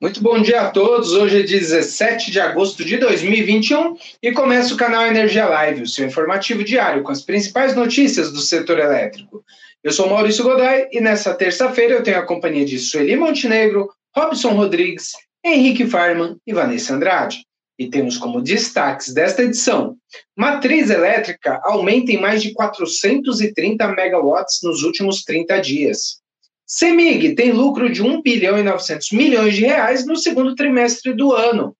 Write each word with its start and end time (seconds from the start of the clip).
Muito 0.00 0.20
bom 0.20 0.42
dia 0.42 0.62
a 0.62 0.70
todos. 0.70 1.12
Hoje 1.12 1.40
é 1.40 1.42
17 1.42 2.30
de 2.30 2.40
agosto 2.40 2.84
de 2.84 2.96
2021 2.96 3.96
e 4.20 4.32
começa 4.32 4.74
o 4.74 4.76
canal 4.76 5.06
Energia 5.06 5.46
Live, 5.46 5.82
o 5.82 5.86
seu 5.86 6.04
informativo 6.06 6.64
diário 6.64 7.02
com 7.02 7.12
as 7.12 7.22
principais 7.22 7.76
notícias 7.76 8.32
do 8.32 8.40
setor 8.40 8.80
elétrico. 8.80 9.44
Eu 9.82 9.92
sou 9.92 10.08
Maurício 10.08 10.42
Godoy 10.42 10.88
e 10.90 11.00
nessa 11.00 11.32
terça-feira 11.32 11.94
eu 11.94 12.02
tenho 12.02 12.18
a 12.18 12.26
companhia 12.26 12.64
de 12.64 12.78
Sueli 12.78 13.16
Montenegro, 13.16 13.88
Robson 14.14 14.50
Rodrigues, 14.50 15.12
Henrique 15.44 15.86
Farman 15.86 16.36
e 16.44 16.52
Vanessa 16.52 16.94
Andrade. 16.94 17.46
E 17.78 17.88
temos 17.88 18.18
como 18.18 18.42
destaques 18.42 19.14
desta 19.14 19.42
edição: 19.42 19.96
matriz 20.36 20.90
elétrica 20.90 21.60
aumenta 21.64 22.10
em 22.10 22.20
mais 22.20 22.42
de 22.42 22.52
430 22.52 23.88
megawatts 23.88 24.58
nos 24.62 24.82
últimos 24.82 25.22
30 25.22 25.60
dias. 25.60 26.23
CEMIG 26.66 27.34
tem 27.34 27.52
lucro 27.52 27.90
de 27.92 28.02
1 28.02 28.22
bilhão 28.22 28.58
e 28.58 28.62
900 28.62 29.12
milhões 29.12 29.54
de 29.54 29.62
reais 29.62 30.06
no 30.06 30.16
segundo 30.16 30.54
trimestre 30.54 31.12
do 31.12 31.32
ano. 31.32 31.76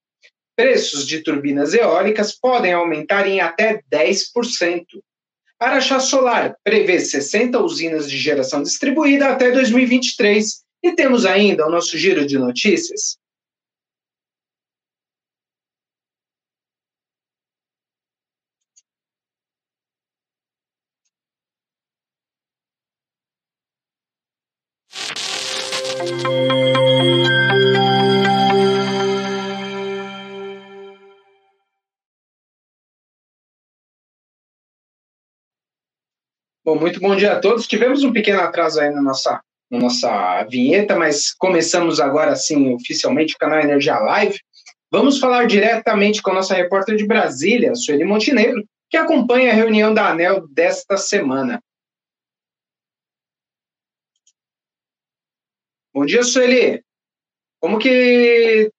Preços 0.56 1.06
de 1.06 1.20
turbinas 1.20 1.74
eólicas 1.74 2.38
podem 2.38 2.72
aumentar 2.72 3.26
em 3.26 3.40
até 3.40 3.80
10%. 3.92 4.84
Araxá 5.58 5.98
Solar 5.98 6.54
prevê 6.62 7.00
60 7.00 7.58
usinas 7.60 8.08
de 8.10 8.18
geração 8.18 8.62
distribuída 8.62 9.28
até 9.28 9.50
2023. 9.50 10.62
E 10.82 10.92
temos 10.92 11.24
ainda 11.24 11.66
o 11.66 11.70
nosso 11.70 11.96
giro 11.96 12.26
de 12.26 12.38
notícias. 12.38 13.16
Bom, 36.64 36.76
muito 36.76 36.98
bom 36.98 37.14
dia 37.14 37.34
a 37.34 37.40
todos. 37.40 37.66
Tivemos 37.66 38.02
um 38.04 38.12
pequeno 38.12 38.40
atraso 38.40 38.80
aí 38.80 38.88
na 38.88 39.02
nossa, 39.02 39.38
na 39.70 39.78
nossa 39.78 40.44
vinheta, 40.44 40.96
mas 40.96 41.30
começamos 41.34 42.00
agora 42.00 42.34
sim 42.34 42.72
oficialmente 42.72 43.34
o 43.34 43.38
canal 43.38 43.60
Energia 43.60 43.98
Live. 43.98 44.40
Vamos 44.90 45.18
falar 45.18 45.46
diretamente 45.46 46.22
com 46.22 46.30
a 46.30 46.34
nossa 46.34 46.54
repórter 46.54 46.96
de 46.96 47.06
Brasília, 47.06 47.74
Sueli 47.74 48.02
Montenegro, 48.04 48.64
que 48.88 48.96
acompanha 48.96 49.50
a 49.50 49.54
reunião 49.54 49.92
da 49.92 50.08
ANEL 50.08 50.48
desta 50.48 50.96
semana. 50.96 51.62
Bom 55.92 56.06
dia, 56.06 56.22
Sueli. 56.22 56.82
Como 57.60 57.78
que. 57.78 58.70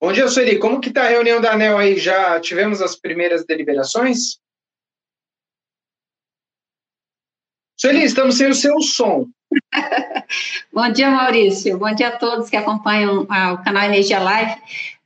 Bom 0.00 0.10
dia, 0.10 0.26
Sueli. 0.26 0.58
Como 0.58 0.80
que 0.80 0.88
está 0.88 1.02
a 1.02 1.08
reunião 1.08 1.38
da 1.38 1.52
ANEL 1.52 1.76
aí? 1.76 1.98
Já 1.98 2.40
tivemos 2.40 2.80
as 2.80 2.96
primeiras 2.96 3.44
deliberações? 3.44 4.39
Sueli, 7.80 8.04
estamos 8.04 8.34
sem 8.34 8.46
o 8.46 8.52
seu 8.52 8.78
som. 8.82 9.24
Bom 10.70 10.92
dia, 10.92 11.10
Maurício. 11.10 11.78
Bom 11.78 11.94
dia 11.94 12.08
a 12.08 12.18
todos 12.18 12.50
que 12.50 12.56
acompanham 12.56 13.26
ah, 13.30 13.54
o 13.54 13.64
canal 13.64 13.84
Energia 13.84 14.20
Live. 14.20 14.54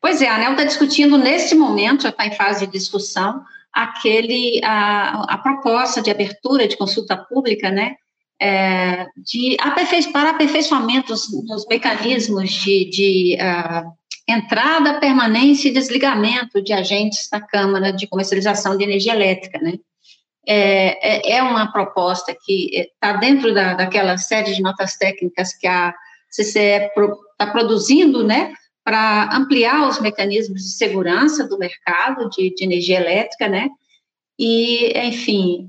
Pois 0.00 0.20
é, 0.20 0.27
a 0.27 0.34
ANEL 0.34 0.50
está 0.50 0.64
discutindo 0.64 1.16
neste 1.16 1.55
momento, 1.55 2.03
já 2.03 2.08
está 2.08 2.27
em 2.27 2.33
fase 2.33 2.66
de 2.66 2.72
discussão, 2.72 3.44
aquele, 3.72 4.61
a, 4.64 5.34
a 5.34 5.39
proposta 5.39 6.03
de 6.03 6.11
abertura 6.11 6.66
de 6.66 6.77
consulta 6.77 7.16
pública, 7.16 7.70
né, 7.70 7.94
é, 8.42 9.06
de 9.19 9.56
para 10.12 10.31
aperfeiçoamentos 10.31 11.28
nos 11.47 11.64
mecanismos 11.69 12.50
de, 12.50 12.91
de 12.91 13.38
uh, 13.41 13.88
entrada, 14.28 14.98
permanência 14.98 15.69
e 15.69 15.72
desligamento 15.72 16.61
de 16.61 16.72
agentes 16.72 17.28
da 17.31 17.41
Câmara 17.41 17.92
de 17.92 18.09
Comercialização 18.09 18.77
de 18.77 18.83
Energia 18.83 19.14
Elétrica, 19.14 19.61
né, 19.61 19.75
é, 20.47 21.32
é, 21.32 21.37
é 21.37 21.43
uma 21.43 21.72
proposta 21.72 22.34
que 22.44 22.71
está 22.77 23.15
dentro 23.15 23.55
da, 23.55 23.75
daquela 23.75 24.16
série 24.16 24.55
de 24.55 24.62
notas 24.62 24.97
técnicas 24.97 25.55
que 25.55 25.66
a 25.66 25.94
CCE 26.31 26.59
está 26.59 26.88
pro, 26.94 27.19
produzindo, 27.53 28.25
né, 28.25 28.53
para 28.83 29.34
ampliar 29.34 29.88
os 29.88 30.00
mecanismos 30.00 30.62
de 30.62 30.77
segurança 30.77 31.49
do 31.49 31.59
mercado 31.59 32.28
de, 32.31 32.54
de 32.54 32.65
energia 32.65 33.00
elétrica, 33.00 33.49
né, 33.49 33.69
e, 34.38 34.93
enfim, 34.99 35.69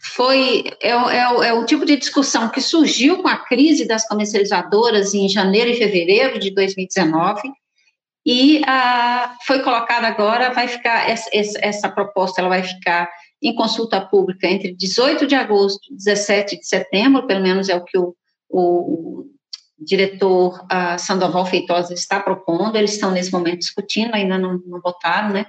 foi, 0.00 0.64
é, 0.80 0.90
é, 0.90 1.48
é 1.48 1.52
o 1.52 1.64
tipo 1.64 1.84
de 1.84 1.96
discussão 1.96 2.48
que 2.48 2.60
surgiu 2.60 3.20
com 3.20 3.28
a 3.28 3.36
crise 3.36 3.86
das 3.86 4.06
comercializadoras 4.06 5.12
em 5.12 5.28
janeiro 5.28 5.70
e 5.70 5.76
fevereiro 5.76 6.38
de 6.38 6.50
2019, 6.54 7.42
e 8.24 8.60
uh, 8.60 9.30
foi 9.46 9.62
colocada 9.62 10.06
agora, 10.06 10.52
vai 10.52 10.68
ficar, 10.68 11.08
essa, 11.08 11.30
essa 11.32 11.88
proposta, 11.88 12.40
ela 12.40 12.50
vai 12.50 12.62
ficar 12.62 13.08
em 13.42 13.54
consulta 13.54 14.00
pública 14.00 14.46
entre 14.46 14.74
18 14.74 15.26
de 15.26 15.34
agosto 15.34 15.92
e 15.92 15.96
17 15.96 16.58
de 16.58 16.66
setembro, 16.66 17.26
pelo 17.26 17.40
menos 17.40 17.68
é 17.68 17.76
o 17.76 17.84
que 17.84 17.96
o, 17.96 18.14
o 18.50 19.26
diretor 19.78 20.60
uh, 20.64 20.98
Sandoval 20.98 21.46
Feitosa 21.46 21.94
está 21.94 22.18
propondo, 22.20 22.76
eles 22.76 22.94
estão 22.94 23.10
nesse 23.10 23.32
momento 23.32 23.60
discutindo, 23.60 24.14
ainda 24.14 24.36
não, 24.36 24.60
não 24.66 24.80
votaram, 24.80 25.30
né? 25.30 25.46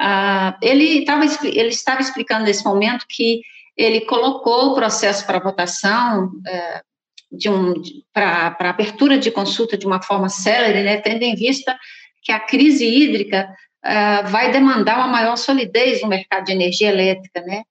Uh, 0.00 0.56
ele, 0.62 1.04
tava, 1.04 1.24
ele 1.44 1.68
estava 1.68 2.00
explicando 2.00 2.44
nesse 2.44 2.64
momento 2.64 3.04
que 3.08 3.42
ele 3.76 4.00
colocou 4.02 4.70
o 4.70 4.74
processo 4.74 5.24
para 5.26 5.38
votação 5.38 6.26
uh, 6.26 7.36
de 7.36 7.48
um, 7.48 7.74
para 8.12 8.56
abertura 8.58 9.18
de 9.18 9.30
consulta 9.30 9.76
de 9.78 9.86
uma 9.86 10.02
forma 10.02 10.28
célere, 10.28 10.82
né, 10.82 10.96
tendo 10.96 11.22
em 11.22 11.34
vista 11.36 11.78
que 12.22 12.32
a 12.32 12.40
crise 12.40 12.84
hídrica 12.84 13.48
uh, 13.84 14.28
vai 14.28 14.50
demandar 14.50 14.98
uma 14.98 15.08
maior 15.08 15.36
solidez 15.36 16.02
no 16.02 16.08
mercado 16.08 16.44
de 16.44 16.52
energia 16.52 16.88
elétrica, 16.88 17.40
né? 17.42 17.62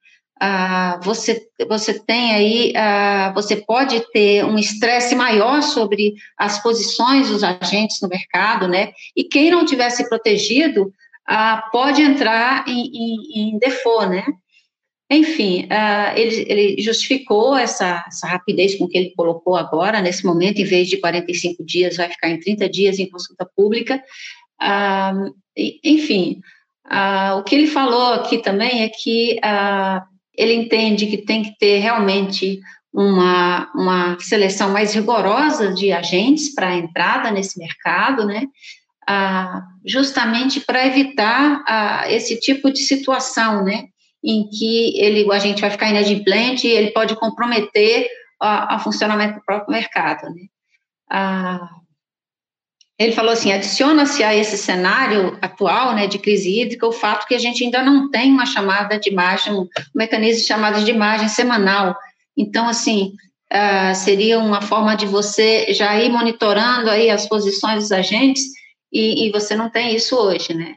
Uh, 0.41 1.03
você, 1.03 1.49
você 1.67 1.99
tem 1.99 2.31
aí, 2.31 2.71
uh, 2.71 3.33
você 3.33 3.57
pode 3.57 3.99
ter 4.13 4.45
um 4.45 4.57
estresse 4.57 5.13
maior 5.13 5.61
sobre 5.61 6.13
as 6.37 6.63
posições 6.63 7.27
dos 7.27 7.43
agentes 7.43 7.99
no 8.01 8.07
mercado, 8.07 8.65
né? 8.65 8.93
E 9.13 9.25
quem 9.25 9.51
não 9.51 9.65
tivesse 9.65 10.07
protegido 10.07 10.93
uh, 11.29 11.71
pode 11.73 12.01
entrar 12.01 12.65
em, 12.69 12.85
em, 12.87 13.51
em 13.51 13.59
default, 13.59 14.07
né? 14.07 14.23
Enfim, 15.11 15.67
ele, 16.15 16.45
ele, 16.47 16.81
justificou 16.83 17.57
essa, 17.57 18.05
essa, 18.07 18.27
rapidez 18.27 18.75
com 18.75 18.87
que 18.87 18.95
ele 18.95 19.11
colocou 19.15 19.55
agora, 19.55 20.03
nesse 20.03 20.23
momento, 20.23 20.61
em 20.61 20.65
vez 20.65 20.87
de 20.87 20.97
45 20.97 21.65
dias, 21.65 21.97
vai 21.97 22.09
ficar 22.09 22.29
em 22.29 22.39
30 22.39 22.69
dias 22.69 22.99
em 22.99 23.09
consulta 23.09 23.43
pública, 23.55 23.99
ah, 24.61 25.13
enfim, 25.83 26.41
ah, 26.89 27.35
o 27.35 27.43
que 27.43 27.53
ele 27.55 27.67
falou 27.67 28.13
aqui 28.13 28.39
também 28.39 28.83
é 28.83 28.89
que 28.89 29.39
ah, 29.43 30.03
ele 30.35 30.53
entende 30.53 31.05
que 31.05 31.17
tem 31.17 31.43
que 31.43 31.57
ter 31.59 31.79
realmente 31.79 32.59
uma, 32.91 33.71
uma 33.75 34.17
seleção 34.19 34.71
mais 34.71 34.93
rigorosa 34.93 35.71
de 35.73 35.91
agentes 35.91 36.53
para 36.53 36.69
a 36.69 36.75
entrada 36.75 37.29
nesse 37.29 37.59
mercado, 37.59 38.25
né? 38.25 38.47
Ah, 39.07 39.61
justamente 39.85 40.59
para 40.61 40.85
evitar 40.85 41.63
ah, 41.67 42.11
esse 42.11 42.39
tipo 42.39 42.71
de 42.71 42.79
situação, 42.79 43.63
né? 43.63 43.85
Em 44.23 44.49
que 44.49 44.99
ele, 44.99 45.23
o 45.25 45.31
agente 45.31 45.61
vai 45.61 45.69
ficar 45.69 45.89
inadimplente 45.89 46.67
e 46.67 46.71
ele 46.71 46.91
pode 46.91 47.15
comprometer 47.15 48.07
o 48.41 48.79
funcionamento 48.79 49.35
do 49.35 49.45
próprio 49.45 49.71
mercado, 49.71 50.23
né? 50.33 50.41
Ah, 51.11 51.69
ele 52.99 53.13
falou 53.13 53.31
assim: 53.31 53.53
adiciona-se 53.53 54.21
a 54.23 54.35
esse 54.35 54.57
cenário 54.57 55.37
atual, 55.41 55.95
né, 55.95 56.05
de 56.05 56.19
crise 56.19 56.59
hídrica, 56.59 56.85
o 56.85 56.91
fato 56.91 57.25
que 57.25 57.33
a 57.33 57.39
gente 57.39 57.63
ainda 57.63 57.81
não 57.81 58.11
tem 58.11 58.29
uma 58.29 58.45
chamada 58.45 58.99
de 58.99 59.09
imagem, 59.09 59.53
um 59.53 59.67
mecanismo 59.95 60.41
de 60.41 60.47
chamada 60.47 60.83
de 60.83 60.91
imagem 60.91 61.29
semanal. 61.29 61.95
Então, 62.37 62.67
assim, 62.67 63.13
uh, 63.53 63.95
seria 63.95 64.37
uma 64.37 64.61
forma 64.61 64.95
de 64.95 65.05
você 65.05 65.73
já 65.73 65.97
ir 65.97 66.09
monitorando 66.09 66.89
aí 66.89 67.09
as 67.09 67.25
posições 67.25 67.83
dos 67.83 67.91
agentes, 67.93 68.43
e, 68.91 69.27
e 69.27 69.31
você 69.31 69.55
não 69.55 69.69
tem 69.69 69.95
isso 69.95 70.17
hoje, 70.17 70.53
né? 70.53 70.75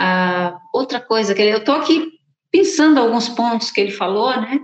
Uh, 0.00 0.56
outra 0.72 0.98
coisa 0.98 1.34
que 1.34 1.42
ele, 1.42 1.52
eu 1.52 1.58
estou 1.58 1.74
aqui 1.74 2.08
pensando 2.50 2.98
alguns 2.98 3.28
pontos 3.28 3.70
que 3.70 3.80
ele 3.80 3.90
falou, 3.90 4.34
né? 4.40 4.60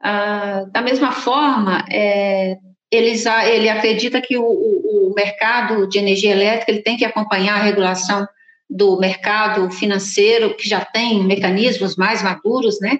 Uh, 0.00 0.70
da 0.70 0.82
mesma 0.82 1.10
forma, 1.10 1.84
é, 1.90 2.56
eles, 2.92 3.24
ele 3.24 3.70
acredita 3.70 4.20
que 4.20 4.36
o, 4.36 4.44
o, 4.44 5.14
mercado 5.16 5.88
de 5.88 5.98
energia 5.98 6.32
elétrica 6.32 6.70
ele 6.70 6.82
tem 6.82 6.96
que 6.96 7.06
acompanhar 7.06 7.54
a 7.54 7.62
regulação 7.62 8.28
do 8.68 8.98
mercado 8.98 9.70
financeiro, 9.70 10.54
que 10.54 10.68
já 10.68 10.84
tem 10.84 11.24
mecanismos 11.24 11.96
mais 11.96 12.22
maduros, 12.22 12.78
né, 12.80 12.98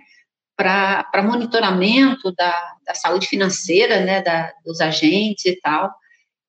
para 0.56 1.22
monitoramento 1.22 2.32
da, 2.34 2.54
da 2.86 2.94
saúde 2.94 3.26
financeira, 3.26 4.00
né, 4.00 4.22
da, 4.22 4.50
dos 4.64 4.80
agentes 4.80 5.44
e 5.44 5.60
tal. 5.60 5.90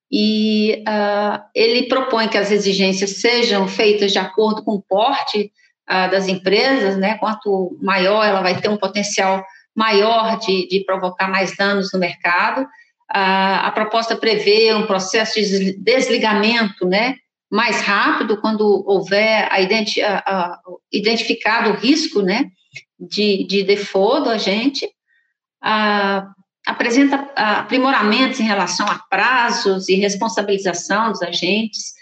E 0.09 0.83
uh, 0.87 1.43
ele 1.53 1.87
propõe 1.87 2.29
que 2.29 2.37
as 2.37 2.51
exigências 2.51 3.19
sejam 3.19 3.67
feitas 3.67 4.11
de 4.11 4.19
acordo 4.19 4.63
com 4.63 4.73
o 4.73 4.81
porte 4.81 5.51
uh, 5.89 6.09
das 6.11 6.27
empresas, 6.27 6.97
né, 6.97 7.17
quanto 7.17 7.77
maior 7.81 8.23
ela 8.23 8.41
vai 8.41 8.59
ter 8.59 8.69
um 8.69 8.77
potencial 8.77 9.43
maior 9.75 10.37
de, 10.39 10.67
de 10.67 10.83
provocar 10.85 11.27
mais 11.27 11.55
danos 11.57 11.91
no 11.91 11.99
mercado, 11.99 12.67
a, 13.13 13.67
a 13.67 13.71
proposta 13.71 14.15
prevê 14.15 14.73
um 14.73 14.87
processo 14.87 15.39
de 15.39 15.73
desligamento, 15.77 16.87
né, 16.87 17.15
mais 17.51 17.81
rápido 17.81 18.41
quando 18.41 18.83
houver 18.87 19.47
a, 19.51 19.61
identi 19.61 20.01
a, 20.01 20.17
a 20.17 20.59
identificado 20.91 21.69
o 21.69 21.75
risco, 21.75 22.23
né, 22.23 22.49
de, 22.99 23.45
de 23.45 23.63
default 23.63 24.23
do 24.23 24.31
agente, 24.31 24.89
apresenta 26.65 27.29
aprimoramentos 27.35 28.39
em 28.39 28.43
relação 28.43 28.87
a 28.87 28.99
prazos 29.09 29.87
e 29.87 29.95
responsabilização 29.95 31.11
dos 31.11 31.21
agentes. 31.21 31.93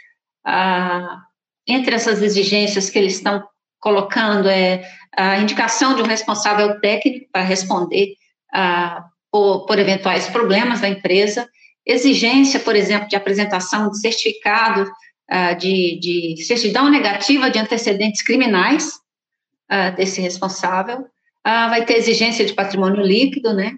entre 1.68 1.96
essas 1.96 2.22
exigências 2.22 2.90
que 2.90 2.98
eles 2.98 3.16
estão 3.16 3.44
colocando 3.80 4.48
é 4.48 4.88
a 5.18 5.38
indicação 5.40 5.96
de 5.96 6.02
um 6.02 6.06
responsável 6.06 6.80
técnico 6.80 7.28
para 7.32 7.42
responder 7.42 8.14
por, 9.32 9.66
por 9.66 9.80
eventuais 9.80 10.28
problemas 10.28 10.82
da 10.82 10.90
empresa, 10.90 11.48
exigência, 11.86 12.60
por 12.60 12.76
exemplo, 12.76 13.08
de 13.08 13.16
apresentação 13.16 13.90
de 13.90 14.00
certificado 14.00 14.84
uh, 14.84 15.56
de, 15.58 16.00
de, 16.00 16.44
certidão 16.44 16.90
negativa 16.90 17.50
de 17.50 17.58
antecedentes 17.58 18.22
criminais 18.22 19.00
uh, 19.72 19.96
desse 19.96 20.22
responsável, 20.22 21.00
uh, 21.00 21.70
vai 21.70 21.86
ter 21.86 21.96
exigência 21.96 22.46
de 22.46 22.54
patrimônio 22.54 23.02
líquido, 23.02 23.54
né? 23.54 23.74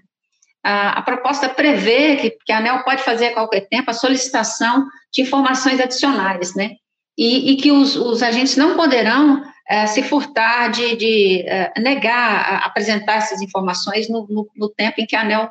a 0.66 1.02
proposta 1.02 1.50
prevê 1.50 2.16
que, 2.16 2.30
que, 2.46 2.52
a 2.54 2.60
ANEL 2.60 2.86
pode 2.86 3.04
fazer 3.04 3.26
a 3.26 3.34
qualquer 3.34 3.68
tempo 3.68 3.92
a 3.92 3.94
solicitação 3.94 4.88
de 5.12 5.22
informações 5.22 5.78
adicionais, 5.78 6.56
né? 6.56 6.72
E, 7.18 7.52
e 7.52 7.58
que 7.58 7.70
os, 7.70 7.98
os, 7.98 8.24
agentes 8.24 8.56
não 8.56 8.74
poderão 8.74 9.44
se 9.88 10.04
furtar 10.04 10.70
de, 10.72 10.96
de 10.96 11.46
negar 11.78 12.66
apresentar 12.66 13.16
essas 13.16 13.42
informações 13.42 14.10
no, 14.10 14.28
no, 14.28 14.50
no, 14.56 14.70
tempo 14.70 15.00
em 15.00 15.06
que 15.06 15.16
a 15.16 15.22
ANEL 15.22 15.50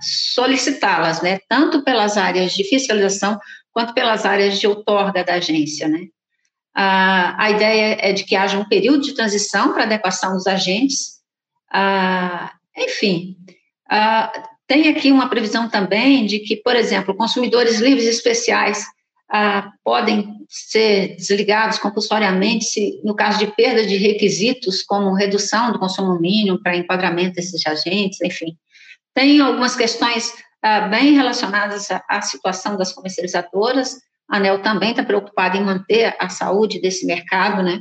solicitá-las, 0.00 1.20
né? 1.22 1.38
Tanto 1.48 1.82
pelas 1.82 2.16
áreas 2.16 2.52
de 2.52 2.64
fiscalização 2.64 3.38
quanto 3.72 3.94
pelas 3.94 4.24
áreas 4.24 4.58
de 4.58 4.66
outorga 4.66 5.24
da 5.24 5.34
agência, 5.34 5.88
né? 5.88 6.06
A, 6.74 7.44
a 7.44 7.50
ideia 7.50 7.98
é 8.00 8.12
de 8.12 8.24
que 8.24 8.34
haja 8.34 8.58
um 8.58 8.68
período 8.68 9.02
de 9.02 9.14
transição 9.14 9.72
para 9.72 9.82
adequação 9.82 10.32
dos 10.32 10.46
agentes, 10.46 11.20
enfim, 12.76 13.36
tem 14.66 14.88
aqui 14.88 15.12
uma 15.12 15.28
previsão 15.28 15.68
também 15.68 16.24
de 16.24 16.38
que, 16.40 16.56
por 16.56 16.74
exemplo, 16.74 17.14
consumidores 17.14 17.78
livres 17.78 18.06
especiais 18.06 18.84
podem 19.82 20.36
ser 20.48 21.16
desligados 21.16 21.78
compulsoriamente 21.78 22.66
se, 22.66 23.00
no 23.02 23.14
caso 23.14 23.38
de 23.38 23.46
perda 23.46 23.86
de 23.86 23.96
requisitos, 23.96 24.82
como 24.82 25.14
redução 25.14 25.72
do 25.72 25.78
consumo 25.78 26.20
mínimo 26.20 26.62
para 26.62 26.76
enquadramento 26.76 27.36
desses 27.36 27.66
agentes, 27.66 28.20
enfim. 28.20 28.56
Tem 29.14 29.40
algumas 29.40 29.74
questões 29.74 30.34
ah, 30.62 30.82
bem 30.82 31.14
relacionadas 31.14 31.90
à, 31.90 32.04
à, 32.08 32.20
situação 32.20 32.76
das 32.76 32.92
comercializadoras. 32.92 33.96
A 34.28 34.36
ANEL 34.36 34.60
também 34.62 34.90
está 34.90 35.02
preocupada 35.02 35.56
em 35.56 35.64
manter 35.64 36.14
a 36.18 36.28
saúde 36.28 36.80
desse 36.80 37.06
mercado, 37.06 37.62
né? 37.62 37.80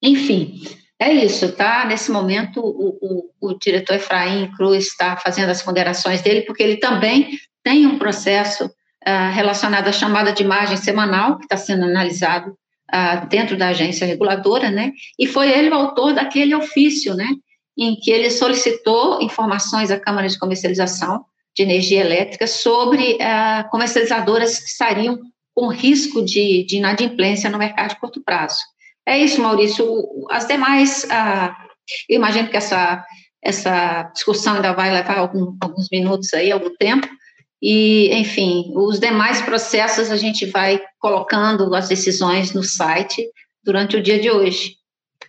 Enfim, 0.00 0.62
é 1.00 1.12
isso, 1.12 1.52
tá? 1.52 1.84
Nesse 1.84 2.10
momento, 2.10 2.60
o, 2.60 2.98
o, 3.00 3.50
o 3.50 3.58
diretor 3.58 3.96
Efraim 3.96 4.50
Cruz 4.52 4.86
está 4.86 5.16
fazendo 5.16 5.50
as 5.50 5.62
ponderações 5.62 6.22
dele, 6.22 6.42
porque 6.42 6.62
ele 6.62 6.76
também 6.76 7.36
tem 7.64 7.86
um 7.86 7.98
processo 7.98 8.70
ah, 9.08 9.30
relacionado 9.30 9.88
à 9.88 9.92
chamada 9.92 10.32
de 10.32 10.42
imagem 10.42 10.76
semanal, 10.76 11.38
que 11.38 11.44
está 11.44 11.56
sendo 11.56 11.84
analisado 11.84 12.54
ah, 12.92 13.24
dentro 13.24 13.56
da 13.56 13.68
agência 13.68 14.06
reguladora, 14.06 14.70
né? 14.70 14.92
E 15.18 15.26
foi 15.26 15.50
ele 15.50 15.70
o 15.70 15.74
autor 15.74 16.12
daquele 16.12 16.54
ofício, 16.54 17.14
né? 17.14 17.26
Em 17.78 17.96
que 17.96 18.10
ele 18.10 18.28
solicitou 18.28 19.22
informações 19.22 19.90
à 19.90 19.98
Câmara 19.98 20.28
de 20.28 20.38
Comercialização 20.38 21.24
de 21.56 21.62
energia 21.62 22.02
elétrica 22.02 22.46
sobre 22.46 23.14
uh, 23.14 23.68
comercializadoras 23.70 24.58
que 24.58 24.68
estariam 24.68 25.18
com 25.54 25.68
risco 25.68 26.22
de, 26.22 26.66
de, 26.66 26.76
inadimplência 26.76 27.48
no 27.48 27.56
mercado 27.56 27.88
de 27.88 28.00
curto 28.00 28.22
prazo. 28.22 28.58
É 29.06 29.16
isso, 29.16 29.40
Maurício. 29.40 29.86
As 30.30 30.46
demais, 30.46 31.04
uh, 31.04 31.54
eu 32.10 32.16
imagino 32.16 32.50
que 32.50 32.58
essa, 32.58 33.02
essa 33.42 34.02
discussão 34.14 34.56
ainda 34.56 34.74
vai 34.74 34.92
levar 34.92 35.16
algum, 35.16 35.56
alguns 35.62 35.88
minutos 35.90 36.34
aí, 36.34 36.52
algum 36.52 36.76
tempo, 36.76 37.08
e, 37.60 38.12
enfim, 38.14 38.72
os 38.74 39.00
demais 39.00 39.42
processos 39.42 40.10
a 40.10 40.16
gente 40.16 40.46
vai 40.46 40.80
colocando 40.98 41.74
as 41.74 41.88
decisões 41.88 42.52
no 42.52 42.62
site 42.62 43.28
durante 43.62 43.96
o 43.96 44.02
dia 44.02 44.18
de 44.18 44.30
hoje. 44.30 44.76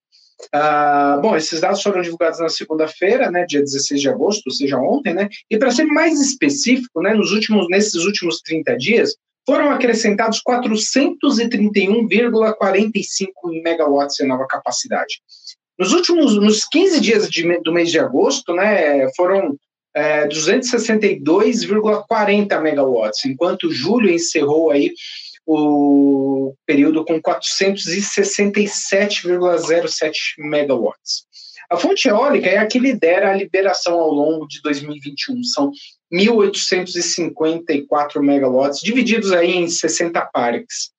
Uh, 0.54 1.20
bom, 1.20 1.36
esses 1.36 1.60
dados 1.60 1.82
foram 1.82 2.00
divulgados 2.00 2.38
na 2.38 2.48
segunda-feira, 2.48 3.28
né, 3.30 3.44
dia 3.46 3.60
16 3.60 4.00
de 4.00 4.08
agosto, 4.08 4.46
ou 4.46 4.52
seja, 4.52 4.78
ontem, 4.78 5.12
né, 5.12 5.28
e 5.50 5.58
para 5.58 5.72
ser 5.72 5.84
mais 5.84 6.20
específico, 6.20 7.02
né, 7.02 7.12
nos 7.12 7.32
últimos, 7.32 7.66
nesses 7.68 8.04
últimos 8.04 8.40
30 8.42 8.76
dias, 8.76 9.16
foram 9.44 9.68
acrescentados 9.70 10.40
431,45 10.46 13.26
megawatts 13.62 14.20
em 14.20 14.28
nova 14.28 14.46
capacidade. 14.46 15.20
Nos 15.78 15.92
últimos, 15.92 16.36
nos 16.36 16.64
15 16.66 17.00
dias 17.00 17.28
de, 17.28 17.60
do 17.62 17.72
mês 17.72 17.90
de 17.90 17.98
agosto, 17.98 18.54
né, 18.54 19.10
foram 19.16 19.58
é, 19.94 20.28
262,40 20.28 22.60
megawatts, 22.60 23.24
enquanto 23.24 23.72
julho 23.72 24.10
encerrou 24.10 24.70
aí 24.70 24.92
o 25.50 26.54
período 26.66 27.06
com 27.06 27.18
467,07 27.22 30.12
megawatts. 30.36 31.26
A 31.70 31.78
fonte 31.78 32.06
eólica 32.06 32.48
é 32.48 32.58
a 32.58 32.66
que 32.66 32.78
lidera 32.78 33.30
a 33.30 33.34
liberação 33.34 33.98
ao 33.98 34.10
longo 34.10 34.46
de 34.46 34.60
2021. 34.60 35.42
São 35.44 35.70
1.854 36.12 38.20
megawatts, 38.20 38.80
divididos 38.80 39.32
aí 39.32 39.52
em 39.52 39.68
60 39.68 40.20
parques. 40.26 40.90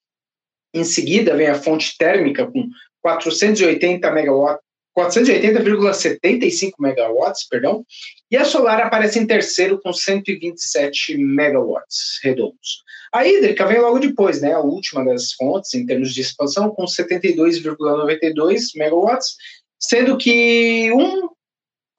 Em 0.74 0.84
seguida 0.84 1.36
vem 1.36 1.48
a 1.48 1.56
fonte 1.56 1.96
térmica 1.96 2.48
com 2.48 2.68
480 3.04 4.12
megawatts, 4.12 4.66
480,75 5.00 6.72
megawatts, 6.80 7.48
perdão, 7.48 7.86
e 8.30 8.38
a 8.38 8.44
solar 8.46 8.82
aparece 8.82 9.20
em 9.20 9.26
terceiro 9.26 9.80
com 9.82 9.94
127 9.94 11.18
megawatts 11.18 12.20
redondos. 12.24 12.84
A 13.14 13.26
hídrica 13.26 13.66
vem 13.66 13.80
logo 13.80 14.00
depois, 14.00 14.42
né, 14.42 14.54
a 14.54 14.60
última 14.60 15.04
das 15.04 15.34
fontes 15.34 15.74
em 15.74 15.86
termos 15.86 16.14
de 16.14 16.22
expansão, 16.22 16.70
com 16.70 16.86
72,92 16.86 18.76
megawatts, 18.76 19.36
sendo 19.80 20.18
que 20.18 20.92
um, 20.92 21.30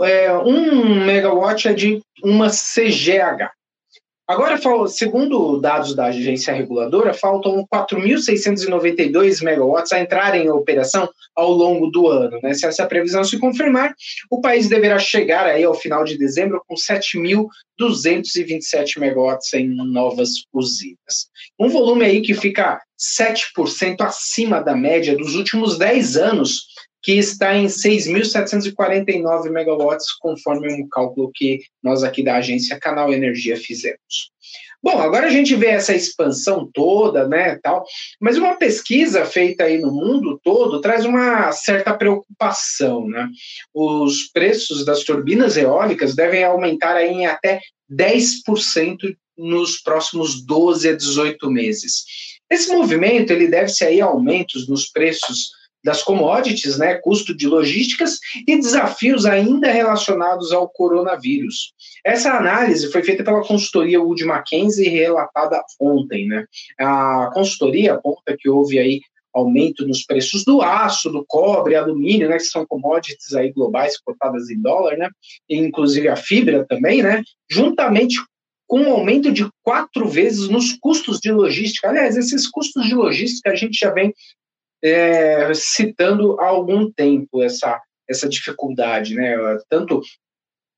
é, 0.05 0.33
um 0.39 1.05
megawatt 1.05 1.69
é 1.69 1.73
de 1.73 2.01
uma 2.23 2.49
CGH. 2.49 3.51
Agora, 4.31 4.57
segundo 4.87 5.59
dados 5.59 5.93
da 5.93 6.07
agência 6.07 6.55
reguladora, 6.55 7.13
faltam 7.13 7.67
4.692 7.67 9.43
megawatts 9.43 9.91
a 9.91 10.01
entrarem 10.01 10.45
em 10.45 10.51
operação 10.51 11.11
ao 11.35 11.51
longo 11.51 11.89
do 11.89 12.07
ano. 12.07 12.39
Né? 12.41 12.55
Se 12.55 12.65
essa 12.65 12.87
previsão 12.87 13.25
se 13.25 13.41
confirmar, 13.41 13.93
o 14.31 14.41
país 14.41 14.69
deverá 14.69 15.01
chegar 15.01 15.47
aí 15.47 15.65
ao 15.65 15.75
final 15.75 16.05
de 16.05 16.17
dezembro 16.17 16.63
com 16.65 16.77
7.227 16.77 19.01
megawatts 19.01 19.53
em 19.53 19.67
novas 19.67 20.31
usinas. 20.53 21.27
Um 21.59 21.69
volume 21.69 22.05
aí 22.05 22.21
que 22.21 22.33
fica 22.33 22.81
7% 23.27 24.01
acima 24.03 24.61
da 24.61 24.77
média 24.77 25.17
dos 25.17 25.35
últimos 25.35 25.77
10 25.77 26.17
anos 26.17 26.67
que 27.03 27.13
está 27.13 27.57
em 27.57 27.67
6.749 27.67 29.51
megawatts, 29.51 30.13
conforme 30.21 30.73
um 30.73 30.89
cálculo 30.89 31.31
que 31.35 31.61
nós 31.83 32.03
aqui 32.03 32.23
da 32.23 32.37
agência 32.37 32.79
Canal 32.79 33.13
Energia 33.13 33.57
fizemos. 33.57 34.31
Bom, 34.83 34.99
agora 34.99 35.27
a 35.27 35.31
gente 35.31 35.55
vê 35.55 35.67
essa 35.67 35.95
expansão 35.95 36.69
toda, 36.73 37.29
né, 37.29 37.59
tal, 37.63 37.85
mas 38.19 38.39
uma 38.39 38.57
pesquisa 38.57 39.27
feita 39.27 39.65
aí 39.65 39.79
no 39.79 39.93
mundo 39.93 40.41
todo 40.43 40.81
traz 40.81 41.05
uma 41.05 41.53
certa 41.53 41.93
preocupação, 41.93 43.07
né? 43.07 43.29
Os 43.75 44.29
preços 44.33 44.85
das 44.87 45.05
turbinas 45.05 45.59
eólicas 45.59 46.15
devem 46.15 46.45
aumentar 46.45 46.97
aí 46.97 47.11
em 47.11 47.27
até 47.27 47.61
10% 47.93 49.15
nos 49.37 49.79
próximos 49.83 50.45
12 50.47 50.89
a 50.89 50.97
18 50.97 51.51
meses. 51.51 52.05
Esse 52.51 52.73
movimento 52.73 53.33
ele 53.33 53.49
deve-se 53.49 53.85
aí 53.85 54.01
a 54.01 54.07
aumentos 54.07 54.67
nos 54.67 54.91
preços 54.91 55.51
das 55.85 56.03
commodities, 56.03 56.79
né, 56.79 56.95
custo 56.97 57.35
de 57.35 57.47
logísticas 57.47 58.19
e 58.47 58.57
desafios 58.57 59.25
ainda 59.27 59.71
relacionados 59.71 60.53
ao 60.53 60.69
coronavírus. 60.69 61.73
Essa 62.05 62.33
análise 62.33 62.91
foi 62.91 63.03
feita 63.03 63.25
pela 63.25 63.45
consultoria 63.45 64.01
Wood 64.01 64.25
Mackenzie 64.25 64.89
relatada 64.89 65.63
ontem, 65.79 66.27
né? 66.27 66.45
A 66.79 67.31
consultoria 67.33 67.95
aponta 67.95 68.37
que 68.39 68.49
houve 68.49 68.79
aí 68.79 69.01
aumento 69.33 69.87
nos 69.87 70.05
preços 70.05 70.45
do 70.45 70.61
aço, 70.61 71.11
do 71.11 71.25
cobre, 71.27 71.77
alumínio, 71.77 72.29
né, 72.29 72.37
que 72.37 72.45
são 72.45 72.67
commodities 72.67 73.33
aí 73.33 73.53
globais 73.53 73.97
cotadas 73.99 74.51
em 74.51 74.61
dólar, 74.61 74.97
né, 74.97 75.09
e 75.49 75.57
inclusive 75.57 76.09
a 76.09 76.17
fibra 76.17 76.67
também, 76.69 77.01
né, 77.01 77.23
juntamente 77.49 78.17
com 78.67 78.81
um 78.81 78.93
aumento 78.93 79.33
de 79.33 79.49
quatro 79.63 80.09
vezes 80.09 80.49
nos 80.49 80.73
custos 80.81 81.19
de 81.19 81.33
logística. 81.33 81.89
Aliás, 81.89 82.17
esses 82.17 82.49
custos 82.49 82.87
de 82.87 82.95
logística 82.95 83.51
a 83.51 83.57
gente 83.57 83.79
já 83.79 83.93
vem 83.93 84.15
é, 84.83 85.53
citando 85.55 86.41
há 86.41 86.47
algum 86.47 86.91
tempo 86.91 87.43
essa, 87.43 87.81
essa 88.09 88.29
dificuldade, 88.29 89.15
né? 89.15 89.37
Tanto 89.69 90.01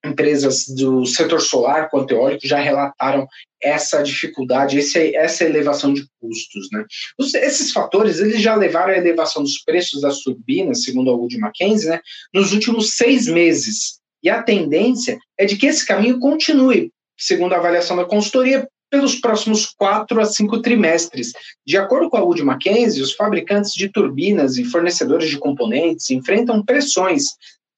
empresas 0.04 0.66
do 0.66 1.06
setor 1.06 1.40
solar 1.40 1.88
quanto 1.88 2.12
eólico 2.12 2.46
já 2.46 2.58
relataram 2.58 3.26
essa 3.62 4.02
dificuldade, 4.02 4.78
esse, 4.78 5.14
essa 5.14 5.44
elevação 5.44 5.94
de 5.94 6.04
custos, 6.20 6.68
né? 6.72 6.84
Os, 7.16 7.32
esses 7.34 7.70
fatores 7.70 8.18
eles 8.18 8.40
já 8.40 8.56
levaram 8.56 8.92
à 8.92 8.96
elevação 8.96 9.42
dos 9.42 9.58
preços 9.58 10.02
das 10.02 10.18
turbinas, 10.20 10.82
segundo 10.82 11.10
a 11.10 11.14
Wood 11.14 11.38
Mackenzie, 11.38 11.88
né, 11.88 12.00
nos 12.34 12.52
últimos 12.52 12.94
seis 12.94 13.28
meses. 13.28 14.00
E 14.22 14.28
a 14.28 14.42
tendência 14.42 15.18
é 15.38 15.44
de 15.44 15.56
que 15.56 15.66
esse 15.66 15.86
caminho 15.86 16.18
continue, 16.18 16.90
segundo 17.16 17.52
a 17.52 17.58
avaliação 17.58 17.96
da 17.96 18.04
consultoria, 18.04 18.68
pelos 18.92 19.14
próximos 19.14 19.64
quatro 19.66 20.20
a 20.20 20.26
cinco 20.26 20.60
trimestres. 20.60 21.32
De 21.66 21.78
acordo 21.78 22.10
com 22.10 22.18
a 22.18 22.22
Wood 22.22 22.42
Mackenzie, 22.44 23.02
os 23.02 23.14
fabricantes 23.14 23.72
de 23.72 23.88
turbinas 23.88 24.58
e 24.58 24.64
fornecedores 24.64 25.30
de 25.30 25.38
componentes 25.38 26.10
enfrentam 26.10 26.62
pressões 26.62 27.24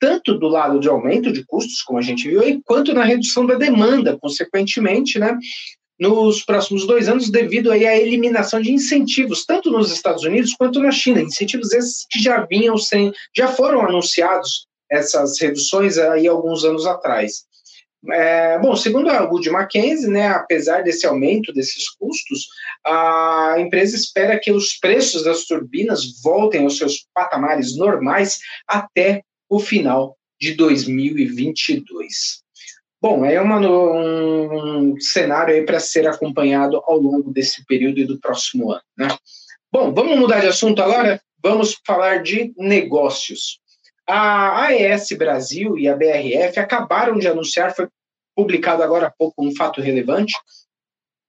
tanto 0.01 0.37
do 0.37 0.49
lado 0.49 0.81
de 0.81 0.89
aumento 0.89 1.33
de 1.33 1.47
custos, 1.47 1.81
como 1.83 2.01
a 2.01 2.03
gente 2.03 2.29
viu 2.29 2.43
aí, 2.43 2.61
quanto 2.65 2.93
na 2.93 3.05
redução 3.05 3.47
da 3.47 3.55
demanda, 3.55 4.19
consequentemente, 4.21 5.19
né, 5.19 5.39
nos 5.99 6.45
próximos 6.45 6.85
dois 6.87 7.09
anos, 7.09 7.31
devido 7.31 7.71
aí 7.71 7.87
à 7.87 7.97
eliminação 7.97 8.61
de 8.61 8.73
incentivos, 8.73 9.47
tanto 9.47 9.71
nos 9.71 9.93
Estados 9.93 10.25
Unidos 10.25 10.53
quanto 10.59 10.81
na 10.81 10.91
China, 10.91 11.23
incentivos 11.23 11.73
esses 11.73 12.05
que 12.11 12.21
já 12.21 12.45
vinham 12.45 12.77
sem, 12.77 13.13
já 13.35 13.49
foram 13.49 13.81
anunciados 13.81 14.67
essas 14.91 15.41
reduções 15.41 15.97
aí 15.97 16.27
alguns 16.27 16.65
anos 16.65 16.85
atrás. 16.85 17.45
É, 18.11 18.59
bom, 18.59 18.77
segundo 18.77 19.09
a 19.11 19.23
Wood 19.25 19.49
Mackenzie, 19.51 20.11
né, 20.11 20.29
apesar 20.29 20.83
desse 20.83 21.07
aumento 21.07 21.53
desses 21.53 21.89
custos, 21.89 22.49
a 22.85 23.57
empresa 23.59 23.97
espera 23.97 24.39
que 24.39 24.53
os 24.53 24.79
preços 24.79 25.25
das 25.25 25.45
turbinas 25.45 26.21
voltem 26.23 26.65
aos 26.65 26.77
seus 26.77 27.07
patamares 27.15 27.77
normais 27.77 28.39
até 28.69 29.23
o 29.49 29.59
final 29.59 30.17
de 30.41 30.55
2022. 30.55 32.43
Bom, 33.01 33.25
é 33.25 33.41
uma, 33.41 33.61
um 33.61 34.99
cenário 34.99 35.55
aí 35.55 35.63
para 35.65 35.79
ser 35.79 36.07
acompanhado 36.07 36.83
ao 36.87 36.99
longo 36.99 37.31
desse 37.33 37.65
período 37.67 38.01
e 38.01 38.07
do 38.07 38.19
próximo 38.19 38.73
ano. 38.73 38.83
Né? 38.97 39.09
Bom, 39.71 39.93
vamos 39.93 40.19
mudar 40.19 40.41
de 40.41 40.47
assunto 40.47 40.83
agora? 40.83 41.21
Vamos 41.43 41.77
falar 41.87 42.23
de 42.23 42.55
negócios. 42.57 43.61
A 44.07 44.67
AES 44.67 45.09
Brasil 45.17 45.79
e 45.79 45.89
a 45.89 45.97
BRF 45.97 46.61
acabaram 46.61 47.19
de 47.19 47.27
anunciar, 47.27 47.75
foi 47.75 47.89
publicado 48.37 48.83
agora 48.83 49.07
há 49.07 49.11
pouco 49.11 49.45
um 49.45 49.55
fato 49.55 49.81
relevante, 49.81 50.35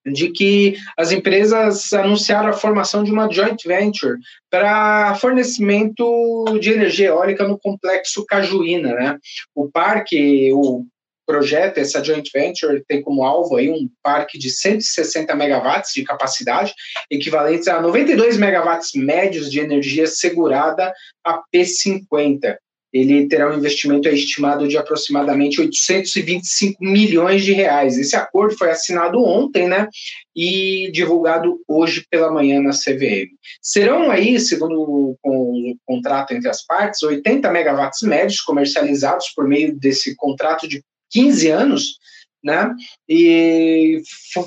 de 0.05 0.29
que 0.29 0.75
as 0.97 1.11
empresas 1.11 1.91
anunciaram 1.93 2.49
a 2.49 2.53
formação 2.53 3.03
de 3.03 3.11
uma 3.11 3.31
joint 3.31 3.65
venture 3.65 4.17
para 4.51 5.15
fornecimento 5.15 6.45
de 6.59 6.71
energia 6.71 7.07
eólica 7.07 7.47
no 7.47 7.57
complexo 7.57 8.25
Cajuína, 8.25 8.93
né? 8.93 9.17
O 9.55 9.69
parque, 9.71 10.51
o 10.53 10.85
projeto, 11.25 11.79
essa 11.79 12.03
joint 12.03 12.29
venture 12.31 12.83
tem 12.87 13.01
como 13.01 13.23
alvo 13.23 13.55
aí 13.55 13.71
um 13.71 13.89
parque 14.03 14.37
de 14.37 14.51
160 14.51 15.33
megawatts 15.33 15.91
de 15.93 16.03
capacidade, 16.03 16.73
equivalentes 17.09 17.67
a 17.67 17.81
92 17.81 18.37
megawatts 18.37 18.91
médios 18.93 19.49
de 19.49 19.59
energia 19.59 20.05
segurada 20.05 20.93
a 21.25 21.41
P50 21.51 22.57
ele 22.95 23.27
terá 23.27 23.51
um 23.51 23.57
investimento 23.57 24.07
estimado 24.07 24.69
de 24.69 24.77
aproximadamente 24.77 25.59
825 25.59 26.81
milhões 26.81 27.43
de 27.43 27.51
reais. 27.51 27.97
Esse 27.97 28.15
acordo 28.15 28.57
foi 28.57 28.71
assinado 28.71 29.21
ontem, 29.21 29.67
né, 29.67 29.89
e 30.33 30.89
divulgado 30.93 31.59
hoje 31.67 32.05
pela 32.09 32.31
manhã 32.31 32.61
na 32.61 32.71
CVM. 32.71 33.27
Serão 33.61 34.09
aí, 34.09 34.39
segundo 34.39 35.17
o 35.21 35.75
contrato 35.85 36.33
entre 36.33 36.47
as 36.47 36.65
partes, 36.65 37.03
80 37.03 37.51
megawatts 37.51 38.01
médios 38.01 38.39
comercializados 38.39 39.27
por 39.35 39.45
meio 39.45 39.77
desse 39.77 40.15
contrato 40.15 40.65
de 40.65 40.81
15 41.11 41.49
anos, 41.49 41.97
né, 42.41 42.73
e 43.09 44.01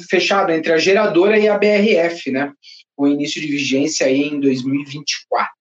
fechado 0.08 0.52
entre 0.52 0.72
a 0.72 0.78
geradora 0.78 1.38
e 1.38 1.48
a 1.48 1.58
BRF, 1.58 2.30
né, 2.30 2.50
com 2.96 3.06
início 3.06 3.42
de 3.42 3.46
vigência 3.46 4.06
aí 4.06 4.22
em 4.22 4.40
2024 4.40 5.57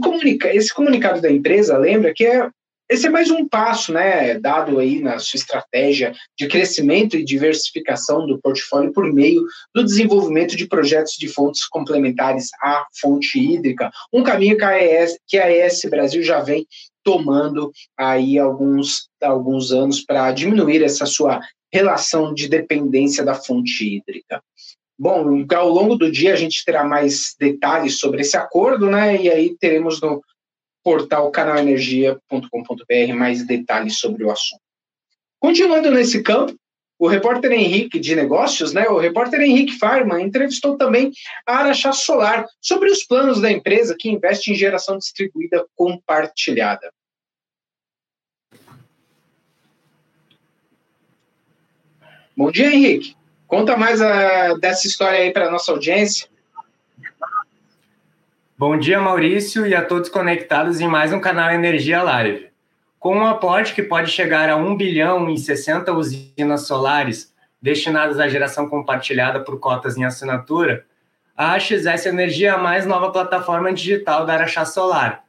comunica, 0.00 0.54
esse 0.54 0.72
comunicado 0.72 1.20
da 1.20 1.30
empresa 1.30 1.76
lembra 1.76 2.12
que 2.14 2.24
é, 2.24 2.48
esse 2.90 3.06
é 3.06 3.10
mais 3.10 3.30
um 3.30 3.48
passo, 3.48 3.92
né, 3.92 4.38
dado 4.38 4.78
aí 4.78 5.00
na 5.00 5.18
sua 5.18 5.38
estratégia 5.38 6.12
de 6.38 6.46
crescimento 6.46 7.16
e 7.16 7.24
diversificação 7.24 8.26
do 8.26 8.38
portfólio 8.38 8.92
por 8.92 9.10
meio 9.12 9.42
do 9.74 9.82
desenvolvimento 9.82 10.54
de 10.54 10.66
projetos 10.66 11.14
de 11.14 11.26
fontes 11.28 11.66
complementares 11.66 12.50
à 12.62 12.86
fonte 13.00 13.38
hídrica, 13.38 13.90
um 14.12 14.22
caminho 14.22 14.56
que 14.56 14.64
a 14.64 14.82
ES, 14.82 15.18
que 15.26 15.38
a 15.38 15.50
ES 15.50 15.82
Brasil 15.88 16.22
já 16.22 16.40
vem 16.40 16.66
tomando 17.02 17.72
aí 17.98 18.38
alguns, 18.38 19.08
alguns 19.22 19.72
anos 19.72 20.00
para 20.00 20.32
diminuir 20.32 20.82
essa 20.82 21.06
sua 21.06 21.40
relação 21.72 22.32
de 22.32 22.48
dependência 22.48 23.24
da 23.24 23.34
fonte 23.34 23.96
hídrica. 23.96 24.40
Bom, 24.98 25.44
ao 25.54 25.68
longo 25.68 25.96
do 25.96 26.10
dia 26.10 26.32
a 26.32 26.36
gente 26.36 26.64
terá 26.64 26.84
mais 26.84 27.34
detalhes 27.38 27.98
sobre 27.98 28.20
esse 28.20 28.36
acordo, 28.36 28.88
né? 28.88 29.20
E 29.20 29.28
aí 29.28 29.56
teremos 29.56 30.00
no 30.00 30.22
portal 30.84 31.30
canalenergia.com.br 31.30 33.14
mais 33.16 33.44
detalhes 33.46 33.98
sobre 33.98 34.22
o 34.24 34.30
assunto. 34.30 34.62
Continuando 35.40 35.90
nesse 35.90 36.22
campo, 36.22 36.54
o 36.98 37.08
repórter 37.08 37.52
Henrique 37.52 37.98
de 37.98 38.14
Negócios, 38.14 38.72
né, 38.72 38.88
o 38.88 38.98
repórter 38.98 39.40
Henrique 39.40 39.76
Farman, 39.78 40.22
entrevistou 40.22 40.76
também 40.76 41.10
a 41.46 41.56
Araxá 41.56 41.92
Solar 41.92 42.46
sobre 42.60 42.90
os 42.90 43.04
planos 43.04 43.40
da 43.40 43.50
empresa 43.50 43.96
que 43.98 44.08
investe 44.08 44.52
em 44.52 44.54
geração 44.54 44.96
distribuída 44.96 45.66
compartilhada. 45.74 46.92
Bom 52.36 52.50
dia, 52.50 52.72
Henrique. 52.72 53.16
Conta 53.46 53.76
mais 53.76 54.00
uh, 54.00 54.58
dessa 54.58 54.86
história 54.86 55.18
aí 55.20 55.32
para 55.32 55.50
nossa 55.50 55.70
audiência. 55.70 56.28
Bom 58.56 58.78
dia, 58.78 58.98
Maurício, 58.98 59.66
e 59.66 59.74
a 59.74 59.84
todos 59.84 60.08
conectados 60.08 60.80
em 60.80 60.88
mais 60.88 61.12
um 61.12 61.20
canal 61.20 61.50
Energia 61.50 62.02
Live. 62.02 62.48
Com 62.98 63.16
um 63.16 63.26
aporte 63.26 63.74
que 63.74 63.82
pode 63.82 64.10
chegar 64.10 64.48
a 64.48 64.56
1 64.56 64.76
bilhão 64.76 65.28
em 65.28 65.36
60 65.36 65.92
usinas 65.92 66.66
solares 66.66 67.34
destinadas 67.60 68.18
à 68.18 68.28
geração 68.28 68.66
compartilhada 68.66 69.40
por 69.40 69.60
cotas 69.60 69.96
em 69.98 70.04
assinatura, 70.04 70.86
a 71.36 71.52
AXS 71.52 72.06
Energia 72.06 72.48
é 72.48 72.52
a 72.52 72.58
mais 72.58 72.86
nova 72.86 73.10
plataforma 73.12 73.72
digital 73.74 74.24
da 74.24 74.34
Araxá 74.34 74.64
Solar, 74.64 75.24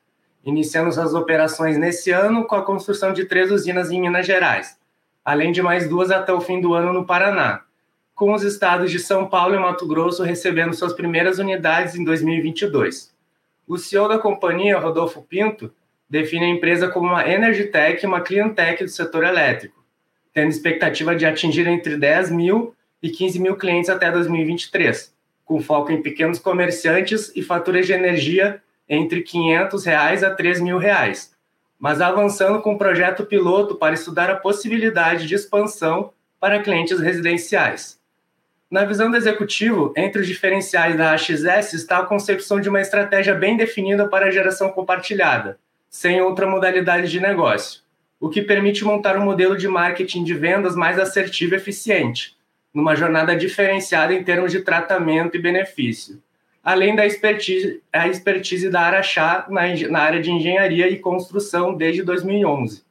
iniciando 0.45 0.91
suas 0.91 1.13
operações 1.13 1.77
nesse 1.77 2.11
ano 2.11 2.45
com 2.45 2.55
a 2.55 2.63
construção 2.63 3.11
de 3.11 3.25
três 3.25 3.51
usinas 3.51 3.91
em 3.91 3.99
Minas 3.99 4.25
Gerais, 4.25 4.77
além 5.23 5.51
de 5.51 5.61
mais 5.61 5.89
duas 5.89 6.11
até 6.11 6.31
o 6.31 6.39
fim 6.39 6.61
do 6.61 6.73
ano 6.73 6.93
no 6.93 7.05
Paraná 7.05 7.64
com 8.15 8.33
os 8.33 8.43
estados 8.43 8.89
de 8.89 8.97
São 8.97 9.27
Paulo 9.27 9.55
e 9.55 9.59
Mato 9.59 9.85
Grosso 9.85 10.23
recebendo 10.23 10.73
suas 10.73 10.93
primeiras 10.93 11.37
unidades 11.37 11.95
em 11.95 12.03
2022. 12.03 13.13
O 13.67 13.77
CEO 13.77 14.07
da 14.07 14.17
companhia, 14.17 14.79
Rodolfo 14.79 15.21
Pinto, 15.21 15.69
define 16.09 16.45
a 16.45 16.49
empresa 16.49 16.87
como 16.87 17.07
uma 17.07 17.27
Energy 17.27 17.65
Tech 17.65 18.01
e 18.01 18.07
uma 18.07 18.21
Clean 18.21 18.49
Tech 18.49 18.81
do 18.81 18.89
setor 18.89 19.25
elétrico, 19.25 19.83
tendo 20.33 20.49
expectativa 20.49 21.13
de 21.13 21.25
atingir 21.25 21.67
entre 21.67 21.97
10 21.97 22.31
mil 22.31 22.73
e 23.03 23.09
15 23.09 23.37
mil 23.39 23.57
clientes 23.57 23.89
até 23.89 24.09
2023, 24.09 25.13
com 25.43 25.59
foco 25.59 25.91
em 25.91 26.01
pequenos 26.01 26.39
comerciantes 26.39 27.33
e 27.35 27.41
faturas 27.41 27.85
de 27.85 27.91
energia 27.91 28.61
entre 28.87 29.23
500 29.23 29.83
reais 29.83 30.23
a 30.23 30.33
3 30.33 30.61
mil 30.61 30.77
reais, 30.77 31.35
mas 31.77 31.99
avançando 31.99 32.61
com 32.61 32.75
um 32.75 32.77
projeto 32.77 33.25
piloto 33.25 33.75
para 33.75 33.93
estudar 33.93 34.29
a 34.29 34.35
possibilidade 34.35 35.27
de 35.27 35.35
expansão 35.35 36.13
para 36.39 36.61
clientes 36.61 36.99
residenciais. 36.99 37.99
Na 38.69 38.83
visão 38.83 39.11
do 39.11 39.17
executivo, 39.17 39.93
entre 39.95 40.21
os 40.21 40.27
diferenciais 40.27 40.97
da 40.97 41.11
AXS 41.11 41.73
está 41.73 41.99
a 41.99 42.05
concepção 42.05 42.59
de 42.59 42.67
uma 42.67 42.81
estratégia 42.81 43.35
bem 43.35 43.55
definida 43.55 44.07
para 44.07 44.25
a 44.25 44.31
geração 44.31 44.71
compartilhada, 44.71 45.59
sem 45.87 46.19
outra 46.19 46.47
modalidade 46.47 47.11
de 47.11 47.19
negócio, 47.19 47.81
o 48.19 48.27
que 48.27 48.41
permite 48.41 48.83
montar 48.83 49.17
um 49.17 49.23
modelo 49.23 49.55
de 49.55 49.67
marketing 49.67 50.23
de 50.23 50.33
vendas 50.33 50.75
mais 50.75 50.97
assertivo 50.97 51.53
e 51.53 51.57
eficiente, 51.57 52.35
numa 52.73 52.95
jornada 52.95 53.35
diferenciada 53.35 54.13
em 54.15 54.23
termos 54.23 54.51
de 54.51 54.61
tratamento 54.61 55.37
e 55.37 55.41
benefício, 55.41 56.19
além 56.63 56.95
da 56.95 57.05
expertise, 57.05 57.83
a 57.93 58.07
expertise 58.07 58.67
da 58.71 58.81
Araxá 58.81 59.45
na, 59.47 59.61
na 59.89 59.99
área 59.99 60.19
de 60.19 60.31
engenharia 60.31 60.89
e 60.89 60.97
construção 60.97 61.75
desde 61.75 62.01
2011. 62.01 62.83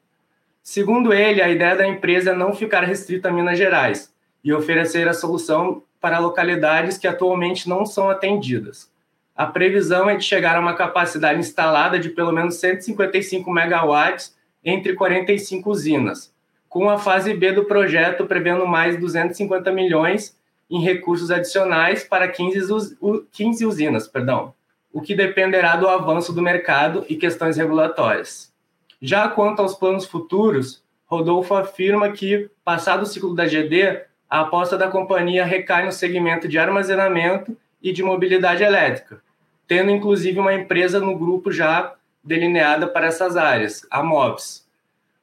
Segundo 0.63 1.13
ele, 1.13 1.43
a 1.43 1.51
ideia 1.51 1.75
da 1.75 1.87
empresa 1.87 2.31
é 2.31 2.35
não 2.35 2.55
ficar 2.55 2.85
restrita 2.85 3.29
a 3.29 3.33
Minas 3.33 3.59
Gerais, 3.59 4.14
e 4.45 4.53
oferecer 4.53 5.09
a 5.09 5.15
solução 5.15 5.83
para 6.01 6.19
localidades 6.19 6.99
que 6.99 7.09
atualmente 7.09 7.69
não 7.69 7.87
são 7.87 8.11
atendidas. 8.11 8.93
A 9.35 9.47
previsão 9.47 10.09
é 10.09 10.17
de 10.17 10.23
chegar 10.23 10.57
a 10.57 10.61
uma 10.61 10.75
capacidade 10.75 11.41
instalada 11.41 11.99
de 11.99 12.11
pelo 12.11 12.31
menos 12.31 12.57
155 12.57 13.51
megawatts 13.51 14.37
entre 14.63 14.95
45 14.95 15.69
usinas, 15.71 16.33
com 16.69 16.91
a 16.91 16.99
fase 16.99 17.33
B 17.35 17.53
do 17.53 17.65
projeto 17.65 18.27
prevendo 18.27 18.67
mais 18.67 18.99
250 18.99 19.73
milhões 19.73 20.37
em 20.71 20.81
recursos 20.81 21.31
adicionais 21.31 22.05
para 22.05 22.29
15, 22.29 22.97
15 23.33 23.67
usinas, 23.67 24.07
perdão, 24.07 24.55
o 24.93 25.01
que 25.01 25.15
dependerá 25.15 25.77
do 25.77 25.89
avanço 25.89 26.33
do 26.33 26.43
mercado 26.43 27.05
e 27.09 27.17
questões 27.17 27.57
regulatórias. 27.57 28.53
Já 29.01 29.29
quanto 29.29 29.61
aos 29.61 29.75
planos 29.75 30.07
futuros, 30.07 30.83
Rodolfo 31.07 31.55
afirma 31.55 32.11
que, 32.13 32.49
passado 32.65 33.03
o 33.03 33.07
ciclo 33.07 33.35
da 33.35 33.47
GD, 33.47 34.03
a 34.35 34.41
aposta 34.41 34.77
da 34.77 34.89
companhia 34.89 35.45
recai 35.45 35.85
no 35.85 35.93
segmento 35.93 36.49
de 36.49 36.59
armazenamento 36.59 37.57
e 37.81 37.93
de 37.93 38.03
mobilidade 38.03 38.65
elétrica, 38.65 39.23
tendo 39.65 39.93
inclusive 39.93 40.41
uma 40.41 40.53
empresa 40.53 40.99
no 40.99 41.17
grupo 41.17 41.53
já 41.53 41.95
delineada 42.21 42.89
para 42.89 43.07
essas 43.07 43.37
áreas, 43.37 43.87
a 43.89 44.03
MOBS. 44.03 44.67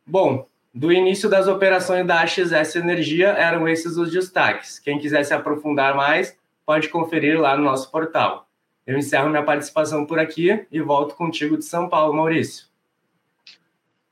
Bom, 0.08 0.48
do 0.74 0.94
início 0.94 1.28
das 1.28 1.50
operações 1.50 2.08
da 2.08 2.22
AXS 2.22 2.78
Energia 2.78 3.32
eram 3.32 3.68
esses 3.68 3.98
os 3.98 4.10
destaques. 4.10 4.80
Quem 4.80 4.98
quiser 4.98 5.26
se 5.26 5.34
aprofundar 5.34 5.94
mais, 5.94 6.38
pode 6.66 6.88
conferir 6.88 7.38
lá 7.38 7.58
no 7.58 7.66
nosso 7.66 7.92
portal. 7.92 8.48
Eu 8.88 8.98
encerro 8.98 9.30
minha 9.30 9.44
participação 9.44 10.06
por 10.06 10.20
aqui 10.20 10.66
e 10.72 10.80
volto 10.80 11.16
contigo 11.16 11.58
de 11.58 11.66
São 11.66 11.90
Paulo, 11.90 12.14
Maurício. 12.14 12.66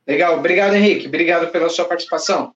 Legal, 0.05 0.37
obrigado 0.37 0.75
Henrique, 0.75 1.07
obrigado 1.07 1.49
pela 1.53 1.69
sua 1.69 1.85
participação. 1.85 2.53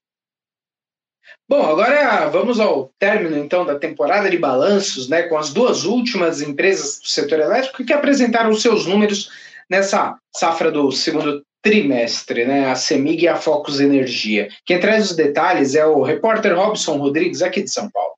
Bom, 1.46 1.62
agora 1.62 2.26
vamos 2.30 2.58
ao 2.58 2.90
término 2.98 3.36
então 3.36 3.66
da 3.66 3.78
temporada 3.78 4.30
de 4.30 4.38
balanços, 4.38 5.10
né, 5.10 5.24
com 5.24 5.36
as 5.36 5.52
duas 5.52 5.84
últimas 5.84 6.40
empresas 6.40 6.98
do 7.00 7.06
setor 7.06 7.38
elétrico 7.38 7.84
que 7.84 7.92
apresentaram 7.92 8.54
seus 8.54 8.86
números 8.86 9.30
nessa 9.68 10.18
safra 10.34 10.72
do 10.72 10.90
segundo 10.90 11.44
trimestre, 11.60 12.46
né, 12.46 12.70
a 12.70 12.74
Semig 12.74 13.24
e 13.24 13.28
a 13.28 13.36
Focus 13.36 13.78
Energia. 13.78 14.48
Quem 14.64 14.80
traz 14.80 15.10
os 15.10 15.16
detalhes 15.16 15.74
é 15.74 15.84
o 15.84 16.02
repórter 16.02 16.56
Robson 16.56 16.96
Rodrigues, 16.96 17.42
aqui 17.42 17.62
de 17.62 17.70
São 17.70 17.90
Paulo. 17.90 18.14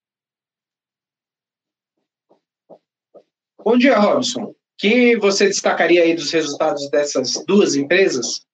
Bom 3.65 3.77
dia, 3.77 3.99
Robson. 3.99 4.43
O 4.43 4.55
que 4.79 5.17
você 5.17 5.47
destacaria 5.47 6.03
aí 6.03 6.15
dos 6.15 6.31
resultados 6.31 6.89
dessas 6.91 7.33
duas 7.45 7.75
empresas? 7.75 8.47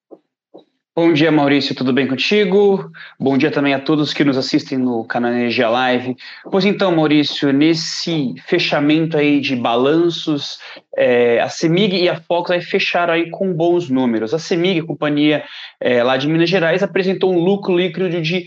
Bom 0.95 1.11
dia, 1.11 1.31
Maurício, 1.31 1.73
tudo 1.73 1.91
bem 1.91 2.05
contigo? 2.05 2.91
Bom 3.19 3.35
dia 3.35 3.49
também 3.49 3.73
a 3.73 3.79
todos 3.79 4.13
que 4.13 4.23
nos 4.23 4.37
assistem 4.37 4.77
no 4.77 5.03
canal 5.03 5.31
Energia 5.31 5.67
Live. 5.67 6.15
Pois 6.51 6.65
então, 6.65 6.95
Maurício, 6.95 7.51
nesse 7.51 8.35
fechamento 8.45 9.17
aí 9.17 9.41
de 9.41 9.55
balanços, 9.55 10.59
é, 10.95 11.41
a 11.41 11.49
CEMIG 11.49 12.03
e 12.03 12.07
a 12.07 12.21
Fox 12.21 12.51
aí 12.51 12.61
fecharam 12.61 13.15
aí 13.15 13.31
com 13.31 13.51
bons 13.51 13.89
números. 13.89 14.35
A 14.35 14.37
CEMIG, 14.37 14.83
companhia 14.83 15.43
é, 15.83 16.01
lá 16.01 16.15
de 16.15 16.29
Minas 16.29 16.49
Gerais, 16.49 16.81
apresentou 16.81 17.33
um 17.33 17.39
lucro 17.39 17.77
líquido 17.77 18.09
de, 18.21 18.45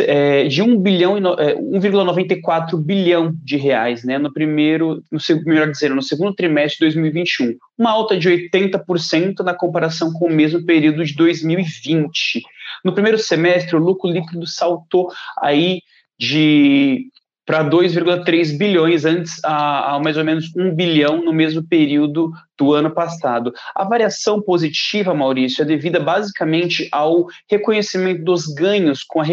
é, 0.00 0.44
de 0.44 0.62
1 0.62 0.80
bilhão 0.80 1.18
e 1.18 1.20
1,94 1.20 2.72
é, 2.72 2.82
bilhão 2.82 3.30
de 3.44 3.58
reais, 3.58 4.02
né, 4.04 4.16
no 4.16 4.32
primeiro, 4.32 5.02
no, 5.12 5.18
melhor 5.44 5.70
dizendo, 5.70 5.94
no 5.94 6.02
segundo 6.02 6.34
trimestre 6.34 6.78
de 6.78 6.96
2021, 6.96 7.56
uma 7.76 7.90
alta 7.90 8.16
de 8.16 8.30
80% 8.30 9.40
na 9.40 9.52
comparação 9.52 10.10
com 10.14 10.28
o 10.28 10.32
mesmo 10.32 10.64
período 10.64 11.04
de 11.04 11.14
2020. 11.14 12.42
No 12.82 12.94
primeiro 12.94 13.18
semestre, 13.18 13.76
o 13.76 13.78
lucro 13.78 14.10
líquido 14.10 14.46
saltou 14.46 15.10
aí 15.42 15.82
de 16.18 17.10
para 17.48 17.64
2,3 17.64 18.58
bilhões, 18.58 19.06
antes 19.06 19.42
a, 19.42 19.94
a, 19.94 20.00
mais 20.00 20.18
ou 20.18 20.24
menos 20.24 20.54
1 20.54 20.74
bilhão 20.74 21.24
no 21.24 21.32
mesmo 21.32 21.66
período 21.66 22.30
do 22.58 22.74
ano 22.74 22.90
passado. 22.90 23.54
A 23.74 23.84
variação 23.84 24.38
positiva, 24.42 25.14
Maurício, 25.14 25.62
é 25.62 25.64
devida 25.64 25.98
basicamente 25.98 26.86
ao 26.92 27.26
reconhecimento 27.50 28.22
dos 28.22 28.48
ganhos 28.48 29.02
com 29.02 29.22
a 29.22 29.24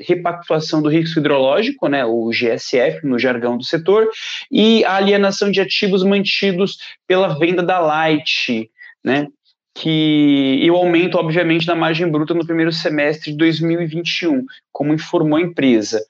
repactuação 0.00 0.82
do 0.82 0.88
risco 0.88 1.20
hidrológico, 1.20 1.86
né, 1.86 2.04
o 2.04 2.28
GSF, 2.30 3.06
no 3.06 3.20
jargão 3.20 3.56
do 3.56 3.62
setor, 3.62 4.08
e 4.50 4.84
a 4.84 4.96
alienação 4.96 5.48
de 5.48 5.60
ativos 5.60 6.02
mantidos 6.02 6.76
pela 7.06 7.38
venda 7.38 7.62
da 7.62 7.78
Light, 7.78 8.68
né, 9.04 9.28
que, 9.76 10.58
e 10.60 10.68
o 10.72 10.74
aumento, 10.74 11.16
obviamente, 11.16 11.66
da 11.66 11.76
margem 11.76 12.10
bruta 12.10 12.34
no 12.34 12.44
primeiro 12.44 12.72
semestre 12.72 13.30
de 13.30 13.38
2021, 13.38 14.44
como 14.72 14.92
informou 14.92 15.38
a 15.38 15.42
empresa. 15.42 16.00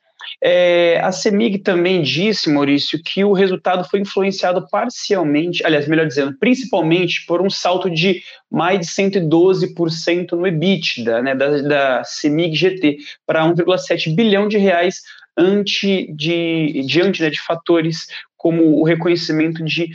É, 0.42 1.00
a 1.00 1.12
CEMIG 1.12 1.58
também 1.58 2.02
disse, 2.02 2.50
Maurício, 2.50 3.00
que 3.02 3.24
o 3.24 3.32
resultado 3.32 3.88
foi 3.88 4.00
influenciado 4.00 4.66
parcialmente, 4.70 5.64
aliás, 5.64 5.86
melhor 5.86 6.06
dizendo, 6.06 6.36
principalmente 6.38 7.24
por 7.26 7.42
um 7.42 7.50
salto 7.50 7.90
de 7.90 8.22
mais 8.50 8.80
de 8.80 8.86
112% 8.86 10.32
no 10.32 10.46
EBITDA, 10.46 11.22
né, 11.22 11.34
da, 11.34 11.62
da 11.62 12.04
CEMIG 12.04 12.56
GT, 12.56 12.98
para 13.26 13.44
1,7 13.44 14.14
bilhão 14.14 14.48
de 14.48 14.58
reais 14.58 15.02
ante 15.40 16.12
de, 16.12 16.82
diante 16.86 17.22
né, 17.22 17.30
de 17.30 17.40
fatores 17.40 18.06
como 18.36 18.80
o 18.80 18.84
reconhecimento 18.84 19.64
de 19.64 19.90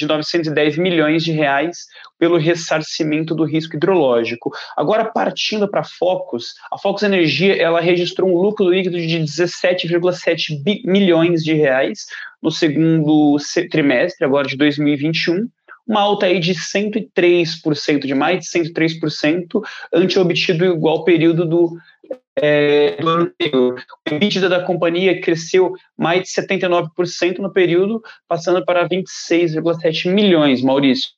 de 0.00 0.06
910 0.06 0.78
milhões 0.78 1.22
de 1.22 1.32
reais 1.32 1.86
pelo 2.18 2.38
ressarcimento 2.38 3.34
do 3.34 3.44
risco 3.44 3.76
hidrológico. 3.76 4.50
Agora, 4.76 5.04
partindo 5.04 5.70
para 5.70 5.80
a 5.80 5.84
Focus, 5.84 6.54
a 6.72 6.78
Focus 6.78 7.02
Energia 7.02 7.54
ela 7.56 7.80
registrou 7.80 8.30
um 8.30 8.40
lucro 8.40 8.70
líquido 8.70 8.98
de 8.98 9.18
17,7 9.18 10.60
milhões 10.84 11.44
de 11.44 11.52
reais 11.52 12.06
no 12.42 12.50
segundo 12.50 13.36
trimestre, 13.70 14.24
agora 14.24 14.48
de 14.48 14.56
2021, 14.56 15.46
uma 15.86 16.00
alta 16.00 16.26
aí 16.26 16.38
de 16.38 16.54
103%, 16.54 18.06
de 18.06 18.14
mais 18.14 18.44
de 18.44 18.46
103%, 18.46 19.60
ante 19.92 20.18
obtido 20.18 20.64
igual 20.64 21.04
período 21.04 21.44
do 21.44 21.76
é, 22.36 22.96
do 22.96 23.08
ano 23.08 23.22
anterior. 23.24 23.82
O 24.08 24.14
EBITDA 24.14 24.48
da 24.48 24.64
companhia 24.64 25.20
cresceu 25.20 25.72
mais 25.96 26.22
de 26.22 26.28
79% 26.28 27.38
no 27.38 27.52
período, 27.52 28.02
passando 28.28 28.64
para 28.64 28.88
26,7 28.88 30.12
milhões, 30.12 30.62
Maurício. 30.62 31.10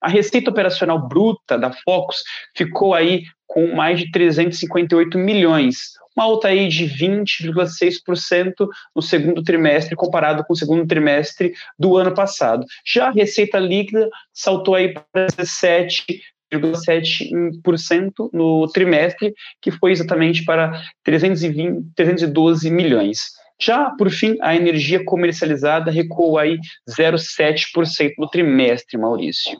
A 0.00 0.08
receita 0.08 0.50
operacional 0.50 1.08
bruta 1.08 1.58
da 1.58 1.72
Focus 1.72 2.22
ficou 2.56 2.94
aí 2.94 3.24
com 3.46 3.74
mais 3.74 3.98
de 3.98 4.10
358 4.12 5.18
milhões, 5.18 5.94
uma 6.14 6.24
alta 6.24 6.48
aí 6.48 6.68
de 6.68 6.84
20,6% 6.84 8.68
no 8.94 9.00
segundo 9.00 9.42
trimestre 9.42 9.96
comparado 9.96 10.44
com 10.44 10.52
o 10.52 10.56
segundo 10.56 10.86
trimestre 10.86 11.52
do 11.78 11.96
ano 11.96 12.12
passado. 12.12 12.64
Já 12.84 13.08
a 13.08 13.12
receita 13.12 13.58
líquida 13.58 14.08
saltou 14.32 14.74
aí 14.74 14.92
para 14.92 15.26
17 15.36 16.20
0,7% 16.52 18.30
no 18.32 18.66
trimestre, 18.68 19.34
que 19.60 19.70
foi 19.70 19.92
exatamente 19.92 20.44
para 20.44 20.80
320, 21.04 21.92
312 21.94 22.70
milhões. 22.70 23.38
Já, 23.60 23.90
por 23.90 24.08
fim, 24.10 24.36
a 24.40 24.54
energia 24.54 25.04
comercializada 25.04 25.90
recuou 25.90 26.38
aí 26.38 26.58
0,7% 26.88 28.12
no 28.18 28.28
trimestre, 28.28 28.96
Maurício. 28.96 29.58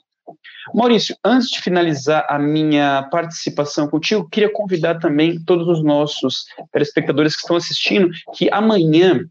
Maurício, 0.75 1.17
antes 1.25 1.49
de 1.49 1.61
finalizar 1.61 2.27
a 2.29 2.39
minha 2.39 3.09
participação 3.11 3.89
contigo, 3.89 4.29
queria 4.29 4.53
convidar 4.53 4.99
também 4.99 5.43
todos 5.45 5.67
os 5.67 5.83
nossos 5.83 6.45
telespectadores 6.71 7.35
que 7.35 7.41
estão 7.41 7.57
assistindo 7.57 8.11
que 8.37 8.49
amanhã, 8.53 9.25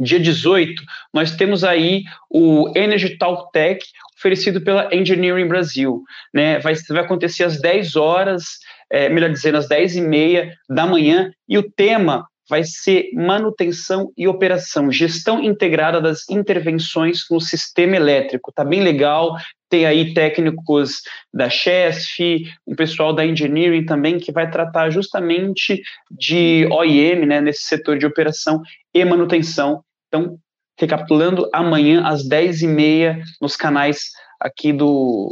dia 0.00 0.18
18, 0.18 0.82
nós 1.12 1.36
temos 1.36 1.62
aí 1.62 2.02
o 2.30 2.72
Energy 2.74 3.18
Talk 3.18 3.52
Tech, 3.52 3.84
oferecido 4.22 4.60
pela 4.60 4.88
Engineering 4.94 5.48
Brasil. 5.48 6.02
Né? 6.32 6.60
Vai, 6.60 6.74
vai 6.88 7.02
acontecer 7.02 7.42
às 7.42 7.60
10 7.60 7.96
horas, 7.96 8.44
é, 8.90 9.08
melhor 9.08 9.30
dizendo, 9.30 9.58
às 9.58 9.68
10 9.68 9.96
e 9.96 10.00
meia 10.00 10.54
da 10.70 10.86
manhã, 10.86 11.30
e 11.48 11.58
o 11.58 11.68
tema 11.70 12.24
vai 12.48 12.64
ser 12.64 13.10
manutenção 13.14 14.12
e 14.16 14.28
operação, 14.28 14.92
gestão 14.92 15.42
integrada 15.42 16.00
das 16.00 16.28
intervenções 16.28 17.20
no 17.30 17.40
sistema 17.40 17.96
elétrico. 17.96 18.52
Tá 18.52 18.64
bem 18.64 18.82
legal. 18.82 19.36
Tem 19.70 19.86
aí 19.86 20.12
técnicos 20.12 21.00
da 21.32 21.48
CHESF, 21.48 22.44
um 22.66 22.74
pessoal 22.74 23.14
da 23.14 23.24
Engineering 23.24 23.86
também 23.86 24.18
que 24.18 24.30
vai 24.30 24.50
tratar 24.50 24.90
justamente 24.90 25.80
de 26.10 26.68
OIM, 26.70 27.24
né, 27.24 27.40
nesse 27.40 27.62
setor 27.62 27.96
de 27.96 28.04
operação 28.04 28.60
e 28.92 29.02
manutenção 29.02 29.82
Então, 30.08 30.36
recapitulando, 30.82 31.48
amanhã 31.52 32.06
às 32.06 32.28
10h30 32.28 33.22
nos 33.40 33.56
canais 33.56 34.10
aqui 34.40 34.72
do, 34.72 35.30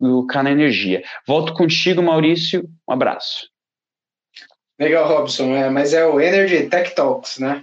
do 0.00 0.26
Canal 0.26 0.52
Energia. 0.52 1.02
Volto 1.26 1.52
contigo, 1.52 2.02
Maurício. 2.02 2.68
Um 2.88 2.92
abraço. 2.92 3.48
Legal, 4.78 5.06
Robson. 5.06 5.54
É, 5.54 5.68
mas 5.68 5.92
é 5.92 6.06
o 6.06 6.20
Energy 6.20 6.68
Tech 6.68 6.94
Talks, 6.94 7.38
né? 7.38 7.62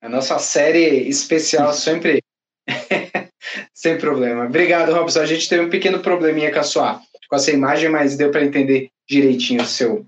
A 0.00 0.08
nossa 0.08 0.38
série 0.38 1.08
especial 1.08 1.72
sempre. 1.72 2.22
Sem 3.74 3.98
problema. 3.98 4.46
Obrigado, 4.46 4.92
Robson. 4.92 5.20
A 5.20 5.26
gente 5.26 5.48
teve 5.48 5.64
um 5.64 5.70
pequeno 5.70 6.00
probleminha 6.00 6.52
com 6.52 6.58
a 6.58 6.64
sua, 6.64 7.00
com 7.28 7.36
a 7.36 7.38
sua 7.38 7.52
imagem, 7.52 7.88
mas 7.88 8.16
deu 8.16 8.30
para 8.30 8.44
entender 8.44 8.90
direitinho 9.08 9.62
o 9.62 9.66
seu, 9.66 10.04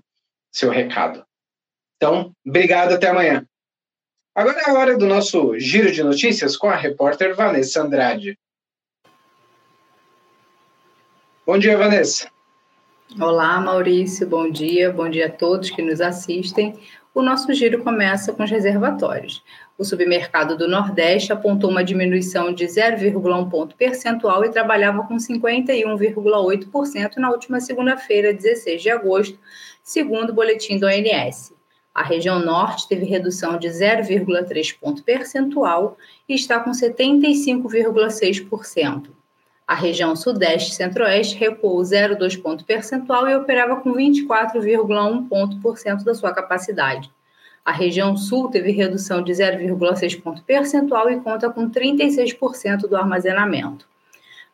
seu 0.51 0.69
recado. 0.69 1.23
Então, 1.95 2.31
obrigado, 2.45 2.93
até 2.93 3.07
amanhã. 3.07 3.45
Agora 4.39 4.61
é 4.61 4.69
a 4.69 4.73
hora 4.73 4.97
do 4.97 5.05
nosso 5.05 5.59
giro 5.59 5.91
de 5.91 6.01
notícias 6.01 6.55
com 6.55 6.69
a 6.69 6.75
repórter 6.77 7.35
Vanessa 7.35 7.81
Andrade. 7.81 8.39
Bom 11.45 11.59
dia, 11.59 11.77
Vanessa. 11.77 12.29
Olá, 13.19 13.59
Maurício, 13.59 14.25
bom 14.25 14.49
dia, 14.49 14.93
bom 14.93 15.09
dia 15.09 15.25
a 15.25 15.29
todos 15.29 15.69
que 15.69 15.81
nos 15.81 15.99
assistem. 15.99 16.79
O 17.13 17.21
nosso 17.21 17.53
giro 17.53 17.83
começa 17.83 18.31
com 18.31 18.41
os 18.41 18.49
reservatórios. 18.49 19.43
O 19.77 19.83
submercado 19.83 20.57
do 20.57 20.69
Nordeste 20.69 21.33
apontou 21.33 21.69
uma 21.69 21.83
diminuição 21.83 22.53
de 22.53 22.63
0,1 22.63 23.49
ponto 23.49 23.75
percentual 23.75 24.45
e 24.45 24.51
trabalhava 24.51 25.05
com 25.05 25.17
51,8% 25.17 27.17
na 27.17 27.29
última 27.29 27.59
segunda-feira, 27.59 28.33
16 28.33 28.81
de 28.81 28.89
agosto, 28.89 29.37
segundo 29.83 30.29
o 30.29 30.33
boletim 30.33 30.79
do 30.79 30.85
ONS. 30.85 31.58
A 31.99 32.03
região 32.03 32.39
Norte 32.39 32.87
teve 32.87 33.03
redução 33.03 33.59
de 33.59 33.67
0,3 33.67 34.73
ponto 34.79 35.03
percentual 35.03 35.97
e 36.29 36.33
está 36.33 36.57
com 36.57 36.71
75,6%. 36.71 39.07
A 39.67 39.75
região 39.75 40.15
Sudeste 40.15 40.71
e 40.71 40.75
Centro-Oeste 40.75 41.35
recuou 41.35 41.81
0,2 41.81 42.41
ponto 42.41 42.63
percentual 42.63 43.27
e 43.27 43.35
operava 43.35 43.81
com 43.81 43.91
24,1 43.91 45.27
ponto 45.27 45.59
por 45.59 45.77
cento 45.77 46.05
da 46.05 46.15
sua 46.15 46.33
capacidade. 46.33 47.11
A 47.65 47.73
região 47.73 48.15
Sul 48.15 48.49
teve 48.49 48.71
redução 48.71 49.21
de 49.21 49.33
0,6 49.33 50.21
ponto 50.21 50.41
percentual 50.43 51.09
e 51.09 51.19
conta 51.19 51.49
com 51.49 51.69
36% 51.69 52.87
do 52.87 52.95
armazenamento. 52.95 53.85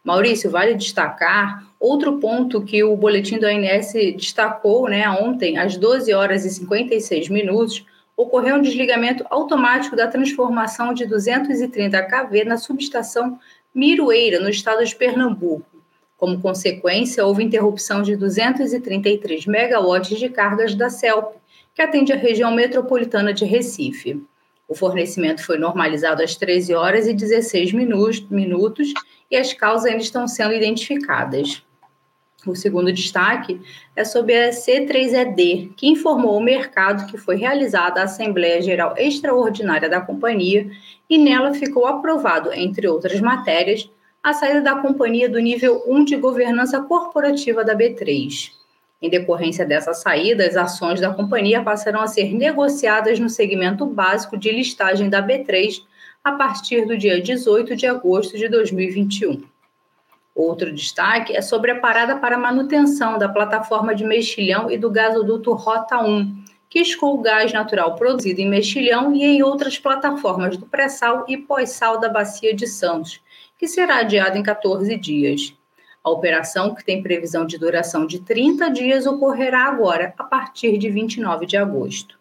Maurício, 0.06 0.52
vale 0.52 0.76
destacar 0.76 1.66
outro 1.80 2.20
ponto 2.20 2.62
que 2.62 2.84
o 2.84 2.96
boletim 2.96 3.40
do 3.40 3.48
ONS 3.48 3.94
destacou 4.16 4.88
né, 4.88 5.10
ontem, 5.10 5.58
às 5.58 5.76
12 5.76 6.14
horas 6.14 6.46
e 6.46 6.50
56 6.52 7.28
minutos, 7.30 7.84
ocorreu 8.16 8.58
um 8.58 8.62
desligamento 8.62 9.26
automático 9.32 9.96
da 9.96 10.08
transformação 10.08 10.94
de 10.94 11.08
230 11.08 12.04
kV 12.04 12.46
na 12.46 12.56
subestação 12.56 13.40
Miroeira, 13.74 14.40
no 14.40 14.48
estado 14.48 14.86
de 14.86 14.96
Pernambuco. 14.96 15.66
Como 16.16 16.40
consequência, 16.40 17.26
houve 17.26 17.44
interrupção 17.44 18.04
de 18.04 18.16
233 18.16 19.48
megawatts 19.48 20.20
de 20.20 20.30
cargas 20.30 20.76
da 20.76 20.90
CELP, 20.90 21.36
que 21.74 21.82
atende 21.82 22.14
a 22.14 22.16
região 22.16 22.54
metropolitana 22.54 23.34
de 23.34 23.44
Recife. 23.44 24.24
O 24.68 24.76
fornecimento 24.76 25.46
foi 25.46 25.58
normalizado 25.58 26.24
às 26.24 26.36
13 26.36 26.74
horas 26.74 27.08
e 27.08 27.14
16 27.14 27.72
minutos 27.74 28.94
e 29.30 29.36
as 29.36 29.54
causas 29.54 29.86
ainda 29.86 30.02
estão 30.02 30.28
sendo 30.28 30.54
identificadas. 30.54 31.64
O 32.46 32.56
segundo 32.56 32.94
destaque 32.94 33.60
é 33.96 34.04
sobre 34.04 34.36
a 34.36 34.52
C3ED, 34.52 35.74
que 35.76 35.88
informou 35.88 36.36
ao 36.36 36.42
mercado 36.42 37.08
que 37.08 37.18
foi 37.18 37.38
realizada 37.38 38.02
a 38.02 38.04
Assembleia 38.04 38.62
Geral 38.62 38.94
Extraordinária 38.98 39.90
da 39.90 40.00
companhia 40.00 40.70
e 41.10 41.18
nela 41.18 41.54
ficou 41.54 41.88
aprovado, 41.88 42.54
entre 42.54 42.88
outras 42.88 43.20
matérias, 43.20 43.90
a 44.22 44.34
saída 44.34 44.62
da 44.62 44.76
companhia 44.76 45.30
do 45.30 45.40
nível 45.40 45.84
1 45.88 46.06
de 46.06 46.16
governança 46.18 46.82
corporativa 46.82 47.64
da 47.64 47.76
B3. 47.76 48.52
Em 49.02 49.10
decorrência 49.10 49.66
dessa 49.66 49.94
saída, 49.94 50.46
as 50.46 50.56
ações 50.56 51.02
da 51.02 51.14
companhia 51.14 51.62
passarão 51.62 52.02
a 52.02 52.08
ser 52.08 52.34
negociadas 52.34 53.20
no 53.20 53.30
segmento 53.30 53.86
básico 53.86 54.38
de 54.38 54.52
listagem 54.52 55.10
da 55.10 55.22
B3 55.22 55.84
a 56.24 56.32
partir 56.32 56.86
do 56.86 56.98
dia 56.98 57.22
18 57.22 57.76
de 57.76 57.86
agosto 57.86 58.38
de 58.38 58.48
2021. 58.48 59.44
Outro 60.34 60.74
destaque 60.74 61.36
é 61.36 61.42
sobre 61.42 61.72
a 61.72 61.80
parada 61.80 62.18
para 62.18 62.38
manutenção 62.38 63.18
da 63.18 63.30
plataforma 63.30 63.94
de 63.94 64.04
Mexilhão 64.04 64.70
e 64.72 64.78
do 64.78 64.90
gasoduto 64.90 65.54
Rota 65.54 66.02
1, 66.02 66.44
que 66.70 66.80
escoa 66.80 67.14
o 67.14 67.22
gás 67.22 67.54
natural 67.54 67.96
produzido 67.96 68.42
em 68.42 68.50
Mexilhão 68.50 69.16
e 69.16 69.24
em 69.24 69.44
outras 69.44 69.78
plataformas 69.78 70.58
do 70.58 70.66
pré-sal 70.66 71.26
e 71.28 71.38
pós-sal 71.38 72.00
da 72.00 72.10
Bacia 72.10 72.54
de 72.54 72.68
Santos, 72.68 73.22
que 73.58 73.68
será 73.68 74.00
adiada 74.00 74.38
em 74.38 74.44
14 74.44 74.98
dias. 74.98 75.54
A 76.06 76.12
operação, 76.12 76.76
que 76.76 76.86
tem 76.86 77.02
previsão 77.02 77.48
de 77.48 77.58
duração 77.58 78.06
de 78.06 78.20
30 78.20 78.70
dias, 78.70 79.08
ocorrerá 79.08 79.64
agora, 79.64 80.14
a 80.20 80.24
partir 80.24 80.78
de 80.78 80.88
29 80.88 81.48
de 81.48 81.58
agosto. 81.58 82.20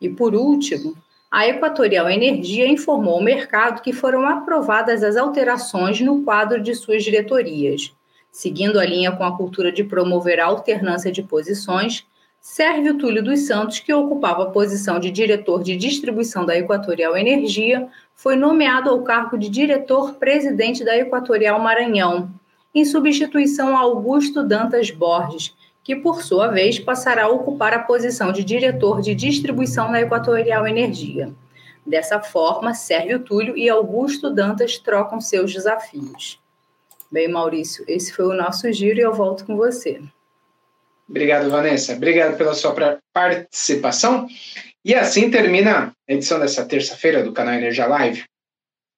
E 0.00 0.08
por 0.08 0.34
último, 0.34 0.96
a 1.30 1.46
Equatorial 1.46 2.08
Energia 2.08 2.66
informou 2.66 3.16
ao 3.16 3.22
mercado 3.22 3.82
que 3.82 3.92
foram 3.92 4.26
aprovadas 4.26 5.04
as 5.04 5.18
alterações 5.18 6.00
no 6.00 6.22
quadro 6.22 6.58
de 6.58 6.74
suas 6.74 7.04
diretorias. 7.04 7.94
Seguindo 8.30 8.80
a 8.80 8.86
linha 8.86 9.12
com 9.12 9.24
a 9.24 9.36
cultura 9.36 9.70
de 9.70 9.84
promover 9.84 10.40
a 10.40 10.46
alternância 10.46 11.12
de 11.12 11.22
posições, 11.22 12.06
Sérvio 12.40 12.96
Túlio 12.96 13.22
dos 13.22 13.40
Santos, 13.40 13.78
que 13.78 13.92
ocupava 13.92 14.44
a 14.44 14.50
posição 14.50 14.98
de 14.98 15.10
diretor 15.10 15.62
de 15.62 15.76
distribuição 15.76 16.46
da 16.46 16.56
Equatorial 16.56 17.14
Energia, 17.14 17.90
foi 18.16 18.36
nomeado 18.36 18.88
ao 18.88 19.02
cargo 19.02 19.36
de 19.36 19.50
diretor-presidente 19.50 20.82
da 20.82 20.96
Equatorial 20.96 21.60
Maranhão, 21.60 22.30
em 22.74 22.84
substituição 22.84 23.76
a 23.76 23.80
Augusto 23.80 24.42
Dantas 24.42 24.90
Borges, 24.90 25.54
que, 25.84 25.96
por 25.96 26.22
sua 26.22 26.48
vez, 26.48 26.78
passará 26.78 27.24
a 27.24 27.28
ocupar 27.28 27.74
a 27.74 27.80
posição 27.80 28.32
de 28.32 28.44
diretor 28.44 29.00
de 29.00 29.14
distribuição 29.14 29.90
na 29.90 30.00
Equatorial 30.00 30.66
Energia. 30.66 31.32
Dessa 31.84 32.20
forma, 32.20 32.74
Sérgio 32.74 33.18
Túlio 33.18 33.56
e 33.56 33.68
Augusto 33.68 34.30
Dantas 34.30 34.78
trocam 34.78 35.20
seus 35.20 35.52
desafios. 35.52 36.40
Bem, 37.10 37.28
Maurício, 37.28 37.84
esse 37.88 38.12
foi 38.12 38.24
o 38.26 38.34
nosso 38.34 38.72
giro 38.72 38.98
e 38.98 39.02
eu 39.02 39.12
volto 39.12 39.44
com 39.44 39.56
você. 39.56 40.00
Obrigado, 41.08 41.50
Vanessa. 41.50 41.92
Obrigado 41.92 42.38
pela 42.38 42.54
sua 42.54 42.74
participação. 43.12 44.26
E 44.84 44.94
assim 44.94 45.30
termina 45.30 45.94
a 46.08 46.12
edição 46.12 46.40
dessa 46.40 46.64
terça-feira 46.64 47.22
do 47.22 47.32
canal 47.32 47.54
Energia 47.54 47.86
Live. 47.86 48.24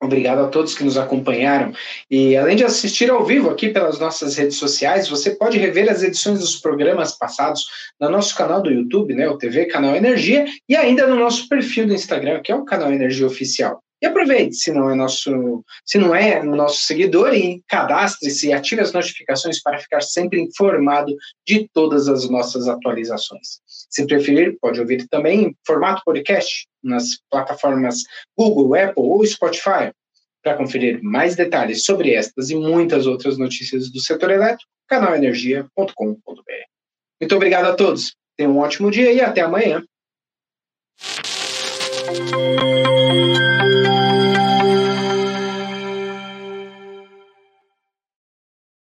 Obrigado 0.05 0.41
a 0.41 0.49
todos 0.49 0.75
que 0.75 0.85
nos 0.85 0.99
acompanharam. 0.99 1.73
E 2.11 2.37
além 2.37 2.57
de 2.57 2.65
assistir 2.65 3.11
ao 3.11 3.25
vivo 3.25 3.49
aqui 3.49 3.71
pelas 3.71 3.99
nossas 3.99 4.37
redes 4.37 4.57
sociais, 4.57 5.09
você 5.09 5.31
pode 5.31 5.59
rever 5.59 5.91
as 5.91 6.03
edições 6.03 6.41
dos 6.41 6.57
programas 6.57 7.13
passados 7.17 7.65
no 8.01 8.11
nosso 8.11 8.37
canal 8.37 8.63
do 8.63 8.71
YouTube, 8.71 9.15
né, 9.15 9.29
o 9.29 9.39
TV 9.39 9.67
Canal 9.67 9.95
Energia, 9.95 10.45
e 10.69 10.77
ainda 10.77 11.07
no 11.07 11.17
nosso 11.17 11.49
perfil 11.49 11.87
do 11.87 11.95
Instagram, 11.95 12.41
que 12.43 12.53
é 12.53 12.55
o 12.55 12.65
Canal 12.65 12.93
Energia 12.93 13.27
Oficial. 13.27 13.84
E 14.05 14.07
aproveite, 14.07 14.57
se 14.57 14.71
não 14.71 14.91
é 14.91 14.95
nosso, 14.95 15.65
se 15.83 15.97
não 15.97 16.15
é 16.15 16.43
nosso 16.43 16.83
seguidor, 16.83 17.33
e 17.33 17.63
cadastre-se 17.67 18.49
e 18.49 18.53
ative 18.53 18.83
as 18.83 18.93
notificações 18.93 19.63
para 19.63 19.79
ficar 19.79 20.03
sempre 20.03 20.39
informado 20.39 21.17
de 21.49 21.67
todas 21.73 22.07
as 22.07 22.29
nossas 22.29 22.69
atualizações. 22.69 23.63
Se 23.65 24.07
preferir, 24.07 24.59
pode 24.61 24.79
ouvir 24.79 25.09
também 25.09 25.45
em 25.45 25.57
formato 25.67 26.03
podcast 26.05 26.67
nas 26.83 27.13
plataformas 27.31 28.03
Google, 28.37 28.75
Apple 28.75 29.03
ou 29.03 29.25
Spotify. 29.25 29.91
Para 30.43 30.59
conferir 30.59 31.03
mais 31.03 31.35
detalhes 31.35 31.83
sobre 31.87 32.13
estas 32.13 32.51
e 32.51 32.55
muitas 32.55 33.07
outras 33.07 33.39
notícias 33.39 33.91
do 33.91 34.01
setor 34.01 34.33
elétrico, 34.33 34.71
canalenergia.com.br. 34.87 36.53
Muito 37.19 37.35
obrigado 37.35 37.69
a 37.69 37.75
todos. 37.75 38.15
Tenham 38.37 38.53
um 38.53 38.59
ótimo 38.59 38.91
dia 38.91 39.11
e 39.11 39.23
até 39.23 39.41
amanhã. 39.41 39.83